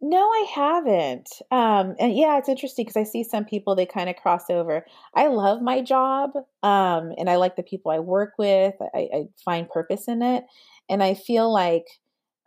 No, 0.00 0.18
I 0.18 0.46
haven't. 0.54 1.28
Um, 1.50 1.94
and 1.98 2.14
yeah, 2.14 2.36
it's 2.36 2.48
interesting 2.48 2.84
because 2.84 2.96
I 2.96 3.04
see 3.04 3.24
some 3.24 3.46
people 3.46 3.74
they 3.74 3.86
kind 3.86 4.10
of 4.10 4.16
cross 4.16 4.50
over. 4.50 4.84
I 5.14 5.28
love 5.28 5.62
my 5.62 5.80
job, 5.80 6.32
um, 6.62 7.12
and 7.16 7.30
I 7.30 7.36
like 7.36 7.56
the 7.56 7.62
people 7.62 7.90
I 7.90 8.00
work 8.00 8.34
with. 8.38 8.74
I, 8.94 9.08
I 9.12 9.24
find 9.44 9.68
purpose 9.68 10.06
in 10.06 10.20
it, 10.22 10.44
and 10.88 11.02
I 11.02 11.14
feel 11.14 11.50
like 11.50 11.86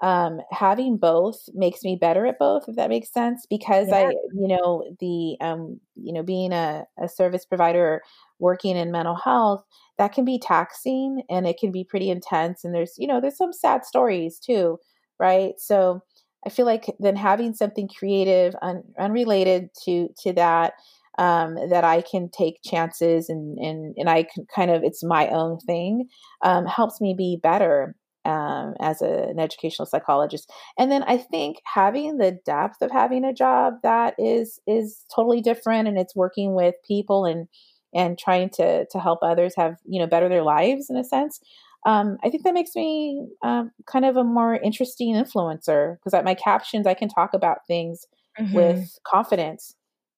um, 0.01 0.41
having 0.51 0.97
both 0.97 1.49
makes 1.53 1.83
me 1.83 1.95
better 1.99 2.25
at 2.27 2.38
both 2.38 2.67
if 2.67 2.75
that 2.75 2.89
makes 2.89 3.12
sense 3.12 3.45
because 3.49 3.88
yeah. 3.89 3.95
i 3.95 4.01
you 4.33 4.47
know 4.47 4.83
the 4.99 5.36
um, 5.41 5.79
you 5.95 6.13
know 6.13 6.23
being 6.23 6.51
a, 6.51 6.86
a 7.01 7.07
service 7.07 7.45
provider 7.45 8.01
working 8.39 8.77
in 8.77 8.91
mental 8.91 9.15
health 9.15 9.63
that 9.97 10.13
can 10.13 10.23
be 10.23 10.39
taxing 10.39 11.23
and 11.29 11.47
it 11.47 11.57
can 11.57 11.71
be 11.71 11.83
pretty 11.83 12.10
intense 12.10 12.63
and 12.63 12.75
there's 12.75 12.93
you 12.97 13.07
know 13.07 13.19
there's 13.19 13.38
some 13.38 13.53
sad 13.53 13.86
stories 13.86 14.39
too 14.39 14.77
right 15.19 15.53
so 15.57 16.01
i 16.45 16.49
feel 16.49 16.65
like 16.65 16.93
then 16.99 17.15
having 17.15 17.53
something 17.53 17.88
creative 17.88 18.55
un, 18.62 18.83
unrelated 18.99 19.69
to 19.83 20.10
to 20.21 20.31
that 20.33 20.73
um, 21.19 21.55
that 21.71 21.83
I 21.83 22.01
can 22.01 22.29
take 22.29 22.62
chances 22.63 23.27
and 23.27 23.57
and 23.57 23.95
and 23.97 24.07
I 24.07 24.23
can 24.23 24.45
kind 24.53 24.69
of 24.69 24.83
it's 24.83 25.03
my 25.03 25.27
own 25.29 25.60
thing 25.60 26.07
um, 26.43 26.67
helps 26.67 27.01
me 27.01 27.15
be 27.17 27.39
better 27.41 27.95
um, 28.27 28.75
as 28.79 29.01
a, 29.01 29.29
an 29.29 29.39
educational 29.39 29.85
psychologist. 29.85 30.51
And 30.77 30.91
then 30.91 31.03
I 31.03 31.17
think 31.17 31.61
having 31.63 32.17
the 32.17 32.37
depth 32.45 32.81
of 32.81 32.91
having 32.91 33.23
a 33.23 33.33
job 33.33 33.75
that 33.83 34.15
is 34.17 34.59
is 34.67 35.05
totally 35.13 35.41
different, 35.41 35.87
and 35.87 35.97
it's 35.97 36.15
working 36.15 36.53
with 36.53 36.75
people 36.85 37.25
and 37.25 37.47
and 37.95 38.19
trying 38.19 38.49
to 38.51 38.85
to 38.85 38.99
help 38.99 39.19
others 39.21 39.53
have 39.55 39.77
you 39.85 39.99
know 39.99 40.07
better 40.07 40.29
their 40.29 40.43
lives 40.43 40.89
in 40.89 40.97
a 40.97 41.03
sense. 41.03 41.39
Um, 41.85 42.17
I 42.21 42.29
think 42.29 42.43
that 42.43 42.53
makes 42.53 42.75
me 42.75 43.25
um, 43.43 43.71
kind 43.85 44.03
of 44.03 44.17
a 44.17 44.23
more 44.23 44.55
interesting 44.55 45.15
influencer 45.15 45.95
because 45.97 46.13
at 46.13 46.25
my 46.25 46.33
captions 46.33 46.85
I 46.85 46.93
can 46.93 47.07
talk 47.07 47.33
about 47.33 47.65
things 47.65 48.05
mm-hmm. 48.37 48.53
with 48.53 48.99
confidence, 49.05 49.73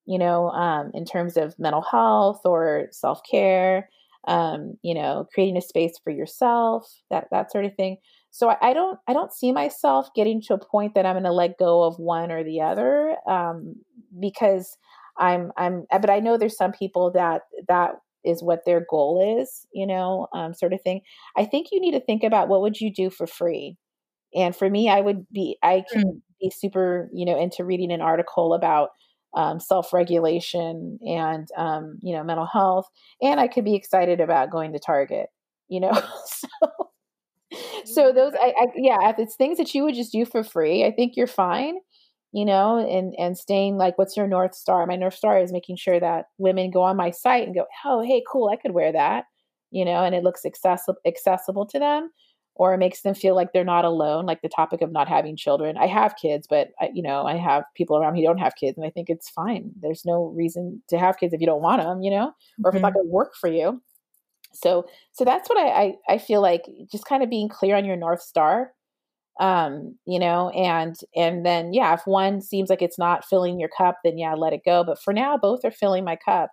you 0.08 0.18
know, 0.18 0.50
um, 0.50 0.90
in 0.96 1.06
terms 1.06 1.38
of 1.38 1.54
mental 1.60 1.84
health 1.84 2.42
or 2.44 2.88
self 2.92 3.22
care 3.30 3.88
um, 4.28 4.76
you 4.82 4.94
know, 4.94 5.28
creating 5.34 5.58
a 5.58 5.62
space 5.62 5.94
for 6.04 6.12
yourself, 6.12 6.86
that 7.10 7.28
that 7.32 7.52
sort 7.52 7.66
of 7.66 7.76
thing. 7.76 7.98
So 8.32 8.50
I, 8.50 8.58
I 8.62 8.74
don't 8.74 9.00
I 9.08 9.14
don't 9.14 9.34
see 9.34 9.52
myself 9.52 10.10
getting 10.16 10.42
to 10.44 10.54
a 10.54 10.66
point 10.66 10.96
that 10.96 11.06
I'm 11.06 11.14
going 11.14 11.24
to 11.24 11.32
let 11.32 11.58
go 11.58 11.84
of 11.84 11.98
one 11.98 12.32
or 12.32 12.44
the 12.44 12.62
other 12.62 13.16
um, 13.28 13.76
because 14.20 14.78
I'm 15.18 15.52
I'm 15.58 15.86
but 15.90 16.10
I 16.10 16.20
know 16.20 16.38
there's 16.38 16.58
some 16.58 16.72
people 16.72 17.12
that 17.12 17.44
that 17.68 17.96
is 18.26 18.44
what 18.44 18.66
their 18.66 18.86
goal 18.90 19.40
is, 19.42 19.66
you 19.74 19.88
know, 19.88 20.28
um, 20.34 20.54
sort 20.54 20.74
of 20.74 20.82
thing. 20.82 21.02
I 21.38 21.46
think 21.46 21.68
you 21.72 21.80
need 21.80 21.92
to 21.92 22.02
think 22.02 22.24
about 22.24 22.50
what 22.50 22.62
would 22.62 22.80
you 22.80 22.94
do 22.94 23.10
for 23.10 23.26
free. 23.26 23.78
And 24.36 24.56
for 24.56 24.70
me, 24.70 24.90
I 24.90 25.02
would 25.02 25.26
be 25.32 25.58
I 25.64 25.84
can 25.92 26.04
mm. 26.04 26.22
be 26.40 26.52
super, 26.52 27.10
you 27.14 27.26
know, 27.26 27.40
into 27.40 27.64
reading 27.64 27.92
an 27.92 28.02
article 28.02 28.54
about 28.54 28.90
um, 29.36 29.60
self-regulation 29.60 31.00
and 31.06 31.48
um, 31.56 32.00
you 32.02 32.16
know 32.16 32.24
mental 32.24 32.48
health 32.48 32.88
and 33.22 33.40
i 33.40 33.48
could 33.48 33.64
be 33.64 33.76
excited 33.76 34.20
about 34.20 34.52
going 34.52 34.74
to 34.74 34.80
target 34.80 35.28
you 35.68 35.80
know 35.80 35.92
so 36.26 36.48
so 37.86 38.12
those 38.12 38.34
I, 38.36 38.54
I, 38.58 38.66
yeah 38.76 39.10
if 39.10 39.20
it's 39.20 39.36
things 39.36 39.58
that 39.58 39.74
you 39.74 39.84
would 39.84 39.96
just 39.96 40.12
do 40.12 40.26
for 40.26 40.44
free 40.44 40.84
i 40.86 40.92
think 40.92 41.16
you're 41.16 41.28
fine 41.28 41.76
you 42.32 42.46
know 42.46 42.78
and 42.78 43.16
and 43.18 43.38
staying 43.38 43.78
like 43.78 43.98
what's 43.98 44.16
your 44.16 44.28
north 44.28 44.54
star? 44.54 44.86
My 44.86 44.96
north 44.96 45.16
star 45.16 45.40
is 45.40 45.52
making 45.52 45.78
sure 45.78 46.00
that 46.00 46.26
women 46.38 46.72
go 46.72 46.82
on 46.84 46.98
my 46.98 47.12
site 47.12 47.46
and 47.46 47.56
go 47.56 47.66
oh 47.86 48.02
hey 48.02 48.24
cool 48.30 48.50
i 48.50 48.56
could 48.56 48.72
wear 48.72 48.92
that 48.92 49.26
you 49.72 49.84
know 49.84 50.04
and 50.04 50.14
it 50.16 50.24
looks 50.24 50.46
accessible 50.46 51.00
accessible 51.06 51.66
to 51.66 51.80
them 51.80 52.12
or 52.60 52.74
it 52.74 52.78
makes 52.78 53.02
them 53.04 53.16
feel 53.16 53.36
like 53.36 53.54
they're 53.54 53.64
not 53.64 53.86
alone 53.86 54.26
like 54.26 54.42
the 54.42 54.50
topic 54.50 54.82
of 54.82 54.92
not 54.92 55.08
having 55.08 55.38
children. 55.38 55.78
I 55.78 55.88
have 55.88 56.18
kids 56.22 56.46
but 56.48 56.68
I, 56.80 56.90
you 56.94 57.02
know 57.02 57.26
i 57.26 57.38
have 57.38 57.64
people 57.76 57.98
around 57.98 58.14
me 58.14 58.22
who 58.22 58.28
don't 58.28 58.38
have 58.38 58.56
kids 58.56 58.78
and 58.78 58.86
i 58.86 58.92
think 58.92 59.10
it's 59.10 59.30
fine. 59.30 59.72
There's 59.82 60.04
no 60.06 60.26
reason 60.36 60.84
to 60.90 61.00
have 61.00 61.18
kids 61.18 61.34
if 61.34 61.42
you 61.42 61.48
don't 61.48 61.62
want 61.62 61.82
them 61.82 62.02
you 62.04 62.12
know 62.12 62.34
or 62.64 62.70
if 62.70 62.76
it's 62.76 62.82
not 62.82 62.90
mm-hmm. 62.90 62.98
going 62.98 63.08
to 63.08 63.12
work 63.12 63.34
for 63.40 63.50
you. 63.50 63.82
So 64.54 64.86
so 65.14 65.26
that's 65.26 65.50
what 65.50 65.58
I, 65.58 65.70
I 65.70 65.94
i 66.10 66.18
feel 66.18 66.42
like 66.42 66.64
just 66.92 67.06
kind 67.06 67.24
of 67.24 67.30
being 67.30 67.50
clear 67.50 67.76
on 67.76 67.86
your 67.86 67.96
north 67.96 68.22
star 68.22 68.72
um 69.40 69.96
you 70.06 70.20
know 70.20 70.50
and 70.50 70.96
and 71.16 71.46
then 71.46 71.72
yeah 71.72 71.94
if 71.94 72.02
one 72.06 72.42
seems 72.42 72.70
like 72.70 72.82
it's 72.82 73.00
not 73.00 73.24
filling 73.24 73.60
your 73.60 73.70
cup 73.70 73.98
then 74.04 74.18
yeah 74.18 74.34
let 74.34 74.54
it 74.54 74.62
go. 74.66 74.84
But 74.84 75.02
for 75.02 75.14
now 75.14 75.38
both 75.38 75.64
are 75.64 75.72
filling 75.72 76.04
my 76.04 76.18
cup 76.18 76.50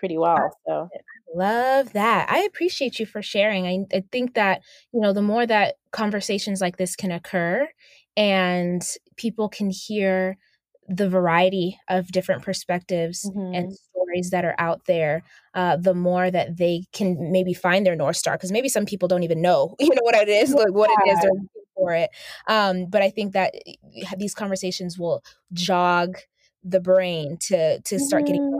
pretty 0.00 0.18
well 0.18 0.50
so 0.66 0.88
I 0.92 0.98
Love 1.32 1.92
that. 1.92 2.28
I 2.28 2.40
appreciate 2.40 2.98
you 2.98 3.06
for 3.06 3.22
sharing. 3.22 3.66
I, 3.66 3.96
I, 3.96 4.04
think 4.10 4.34
that, 4.34 4.62
you 4.92 5.00
know, 5.00 5.12
the 5.12 5.22
more 5.22 5.46
that 5.46 5.76
conversations 5.92 6.60
like 6.60 6.76
this 6.76 6.96
can 6.96 7.12
occur 7.12 7.68
and 8.16 8.82
people 9.16 9.48
can 9.48 9.70
hear 9.70 10.38
the 10.88 11.08
variety 11.08 11.78
of 11.88 12.08
different 12.08 12.42
perspectives 12.42 13.24
mm-hmm. 13.24 13.54
and 13.54 13.72
stories 13.72 14.30
that 14.30 14.44
are 14.44 14.56
out 14.58 14.86
there, 14.86 15.22
uh, 15.54 15.76
the 15.76 15.94
more 15.94 16.32
that 16.32 16.56
they 16.56 16.82
can 16.92 17.30
maybe 17.30 17.54
find 17.54 17.86
their 17.86 17.94
North 17.94 18.16
Star. 18.16 18.34
Because 18.36 18.50
maybe 18.50 18.68
some 18.68 18.84
people 18.84 19.06
don't 19.06 19.22
even 19.22 19.40
know, 19.40 19.76
you 19.80 19.90
know, 19.90 20.02
what 20.02 20.16
it 20.16 20.28
is, 20.28 20.52
like 20.52 20.72
what 20.72 20.90
it 20.90 21.10
is 21.10 21.20
they're 21.20 21.30
looking 21.30 21.48
for 21.76 21.92
it. 21.92 22.10
Um, 22.48 22.86
but 22.86 23.02
I 23.02 23.10
think 23.10 23.34
that 23.34 23.54
eh, 23.54 24.14
these 24.18 24.34
conversations 24.34 24.98
will 24.98 25.22
jog 25.52 26.16
the 26.64 26.80
brain 26.80 27.38
to 27.40 27.80
to 27.80 27.98
start 28.00 28.24
mm-hmm. 28.24 28.32
getting 28.32 28.58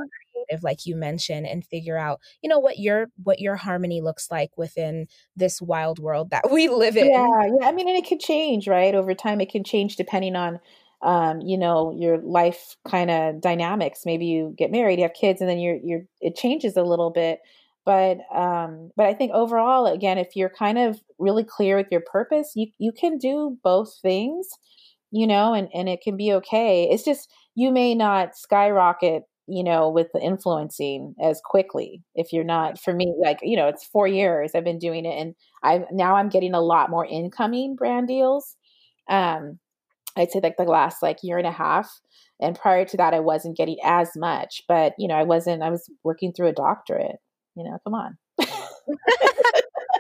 like 0.63 0.87
you 0.87 0.97
mentioned 0.97 1.47
and 1.47 1.65
figure 1.65 1.97
out 1.97 2.21
you 2.43 2.49
know 2.49 2.59
what 2.59 2.79
your 2.79 3.07
what 3.23 3.41
your 3.41 3.57
harmony 3.57 4.01
looks 4.01 4.31
like 4.31 4.51
within 4.57 5.07
this 5.37 5.61
wild 5.61 5.99
world 5.99 6.31
that 6.31 6.51
we 6.51 6.69
live 6.69 6.97
in. 6.97 7.11
Yeah 7.11 7.43
yeah 7.61 7.69
i 7.69 7.73
mean 7.73 7.89
and 7.89 7.97
it 7.97 8.07
can 8.07 8.19
change 8.19 8.67
right 8.69 8.95
over 8.95 9.15
time 9.15 9.41
it 9.41 9.51
can 9.51 9.65
change 9.65 9.97
depending 9.97 10.37
on 10.37 10.61
um, 11.03 11.41
you 11.41 11.57
know 11.57 11.97
your 11.97 12.19
life 12.19 12.77
kind 12.87 13.11
of 13.11 13.41
dynamics. 13.41 14.03
Maybe 14.05 14.27
you 14.27 14.55
get 14.59 14.71
married 14.71 14.99
you 14.99 15.05
have 15.05 15.15
kids 15.15 15.41
and 15.41 15.49
then 15.49 15.59
you're 15.59 15.79
you're 15.83 16.03
it 16.21 16.37
changes 16.37 16.77
a 16.77 16.83
little 16.83 17.11
bit 17.11 17.41
but 17.87 18.19
um 18.35 18.91
but 18.95 19.07
i 19.07 19.15
think 19.15 19.33
overall 19.33 19.87
again 19.87 20.19
if 20.19 20.37
you're 20.37 20.51
kind 20.51 20.77
of 20.77 21.01
really 21.19 21.43
clear 21.43 21.79
with 21.79 21.87
your 21.91 22.03
purpose 22.03 22.53
you 22.55 22.67
you 22.77 22.93
can 22.93 23.17
do 23.17 23.57
both 23.63 23.99
things 24.03 24.59
you 25.11 25.27
know 25.27 25.55
and 25.55 25.69
and 25.75 25.89
it 25.89 26.01
can 26.03 26.17
be 26.17 26.33
okay. 26.35 26.89
It's 26.91 27.05
just 27.05 27.31
you 27.55 27.71
may 27.71 27.95
not 27.95 28.37
skyrocket 28.37 29.25
you 29.51 29.65
know, 29.65 29.91
with 29.91 30.09
the 30.15 30.21
influencing 30.21 31.15
as 31.23 31.41
quickly. 31.45 32.03
If 32.15 32.33
you're 32.33 32.45
not, 32.45 32.81
for 32.81 32.95
me, 32.95 33.15
like, 33.23 33.39
you 33.43 33.57
know, 33.57 33.69
it's 33.69 33.85
four 33.85 34.07
years 34.07 34.53
I've 34.55 34.65
been 34.65 34.79
doing 34.79 35.05
it 35.05 35.19
and 35.19 35.35
I 35.63 35.85
now 35.93 36.17
I'm 36.17 36.29
getting 36.29 36.55
a 36.55 36.61
lot 36.61 36.91
more 36.91 37.07
incoming 37.07 37.77
brand 37.77 38.09
deals. 38.09 38.57
Um, 39.09 39.59
I'd 40.17 40.31
say 40.31 40.41
like 40.43 40.57
the 40.57 40.65
last 40.65 41.03
like 41.03 41.19
year 41.23 41.39
and 41.39 41.47
a 41.47 41.53
half. 41.53 41.91
And 42.41 42.59
prior 42.59 42.85
to 42.87 42.97
that, 42.97 43.15
I 43.15 43.21
wasn't 43.21 43.57
getting 43.57 43.77
as 43.85 44.11
much, 44.17 44.63
but 44.69 44.95
you 44.99 45.09
know, 45.09 45.15
I 45.15 45.25
wasn't, 45.25 45.63
I 45.63 45.71
was 45.71 45.91
working 46.05 46.33
through 46.33 46.49
a 46.49 46.53
doctorate, 46.53 47.17
you 47.55 47.65
know, 47.65 47.79
come 47.85 47.95
on. 47.95 48.17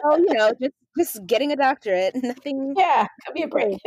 oh, 0.04 0.16
you 0.16 0.32
know, 0.32 0.52
just, 0.60 0.74
just 0.98 1.26
getting 1.26 1.52
a 1.52 1.56
doctorate, 1.56 2.14
nothing. 2.22 2.74
Yeah, 2.76 3.06
give 3.26 3.34
me 3.34 3.42
a 3.42 3.48
break. 3.48 3.78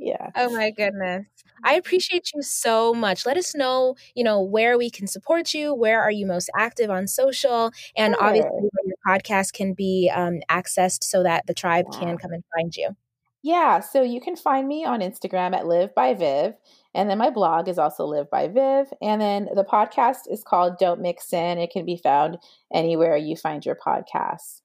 Yeah. 0.00 0.30
Oh 0.34 0.50
my 0.50 0.70
goodness. 0.70 1.26
I 1.62 1.74
appreciate 1.74 2.30
you 2.34 2.42
so 2.42 2.94
much. 2.94 3.26
Let 3.26 3.36
us 3.36 3.54
know, 3.54 3.94
you 4.14 4.24
know, 4.24 4.40
where 4.40 4.78
we 4.78 4.88
can 4.88 5.06
support 5.06 5.52
you. 5.52 5.74
Where 5.74 6.00
are 6.00 6.10
you 6.10 6.24
most 6.24 6.48
active 6.56 6.88
on 6.90 7.06
social? 7.06 7.70
And 7.96 8.14
sure. 8.14 8.24
obviously, 8.24 8.50
where 8.50 8.86
your 8.86 8.96
podcast 9.06 9.52
can 9.52 9.74
be 9.74 10.10
um, 10.14 10.40
accessed 10.50 11.04
so 11.04 11.22
that 11.22 11.46
the 11.46 11.54
tribe 11.54 11.84
yeah. 11.92 11.98
can 11.98 12.18
come 12.18 12.32
and 12.32 12.42
find 12.56 12.74
you. 12.74 12.96
Yeah, 13.42 13.80
so 13.80 14.02
you 14.02 14.20
can 14.20 14.36
find 14.36 14.68
me 14.68 14.84
on 14.84 15.00
Instagram 15.00 15.54
at 15.54 15.66
Live 15.66 15.94
by 15.94 16.14
Viv. 16.14 16.54
And 16.94 17.08
then 17.08 17.18
my 17.18 17.30
blog 17.30 17.68
is 17.68 17.78
also 17.78 18.04
Live 18.04 18.30
by 18.30 18.48
Viv. 18.48 18.92
And 19.00 19.20
then 19.20 19.48
the 19.54 19.64
podcast 19.64 20.30
is 20.30 20.42
called 20.42 20.78
Don't 20.78 21.00
Mix 21.00 21.32
In. 21.32 21.58
It 21.58 21.70
can 21.70 21.84
be 21.84 21.96
found 21.96 22.38
anywhere 22.72 23.16
you 23.16 23.36
find 23.36 23.64
your 23.64 23.76
podcasts. 23.76 24.60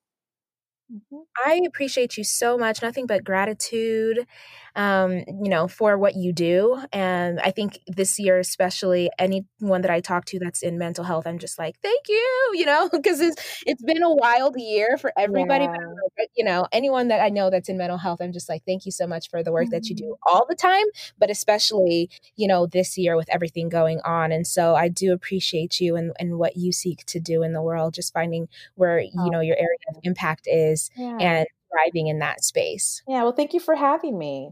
Mm-hmm. 0.93 1.17
I 1.45 1.62
appreciate 1.65 2.17
you 2.17 2.24
so 2.24 2.58
much. 2.58 2.82
Nothing 2.82 3.08
but 3.08 3.24
gratitude 3.24 4.28
um, 4.76 5.24
you 5.28 5.50
know, 5.50 5.68
for 5.68 5.98
what 5.98 6.16
you 6.16 6.34
do. 6.34 6.78
And 6.92 7.40
I 7.40 7.52
think 7.52 7.80
this 7.88 8.20
year, 8.20 8.40
especially 8.40 9.10
anyone 9.18 9.82
that 9.82 9.92
I 9.92 10.02
talk 10.02 10.26
to 10.26 10.40
that's 10.40 10.62
in 10.62 10.78
mental 10.78 11.04
health, 11.04 11.26
I'm 11.26 11.40
just 11.40 11.58
like, 11.58 11.80
thank 11.82 12.08
you, 12.10 12.52
you 12.54 12.66
know, 12.66 12.90
because 12.92 13.22
it's 13.22 13.64
it's 13.66 13.84
been 13.84 14.04
a 14.04 14.14
wild 14.14 14.56
year 14.58 14.98
for 14.98 15.14
everybody. 15.18 15.66
Yeah. 15.66 15.78
But, 16.18 16.28
you 16.36 16.44
know, 16.44 16.68
anyone 16.72 17.08
that 17.08 17.22
I 17.22 17.30
know 17.30 17.50
that's 17.50 17.70
in 17.70 17.78
mental 17.78 17.98
health, 17.98 18.22
I'm 18.22 18.32
just 18.32 18.50
like, 18.50 18.64
thank 18.66 18.86
you 18.86 18.92
so 18.92 19.08
much 19.08 19.30
for 19.30 19.44
the 19.44 19.52
work 19.52 19.66
mm-hmm. 19.66 19.72
that 19.72 19.88
you 19.88 19.96
do 19.96 20.06
mm-hmm. 20.06 20.34
all 20.34 20.46
the 20.48 20.56
time, 20.56 20.86
but 21.18 21.30
especially, 21.30 22.10
you 22.36 22.48
know, 22.48 22.68
this 22.68 22.98
year 22.98 23.16
with 23.16 23.30
everything 23.30 23.70
going 23.70 24.02
on. 24.06 24.32
And 24.32 24.46
so 24.46 24.76
I 24.76 24.90
do 24.90 25.14
appreciate 25.14 25.80
you 25.80 25.96
and, 25.96 26.12
and 26.20 26.38
what 26.38 26.58
you 26.58 26.72
seek 26.72 27.06
to 27.06 27.20
do 27.20 27.44
in 27.44 27.54
the 27.54 27.62
world, 27.62 27.94
just 27.94 28.14
finding 28.14 28.48
where, 28.76 29.00
you 29.00 29.12
oh. 29.18 29.28
know, 29.28 29.40
your 29.40 29.58
area 29.58 29.78
of 29.90 29.98
impact 30.04 30.48
is 30.48 30.90
yeah. 30.96 31.18
and 31.20 31.48
thriving 31.72 32.08
in 32.08 32.20
that 32.20 32.44
space. 32.44 33.02
Yeah. 33.08 33.24
Well, 33.24 33.34
thank 33.34 33.54
you 33.54 33.60
for 33.60 33.76
having 33.76 34.18
me. 34.18 34.52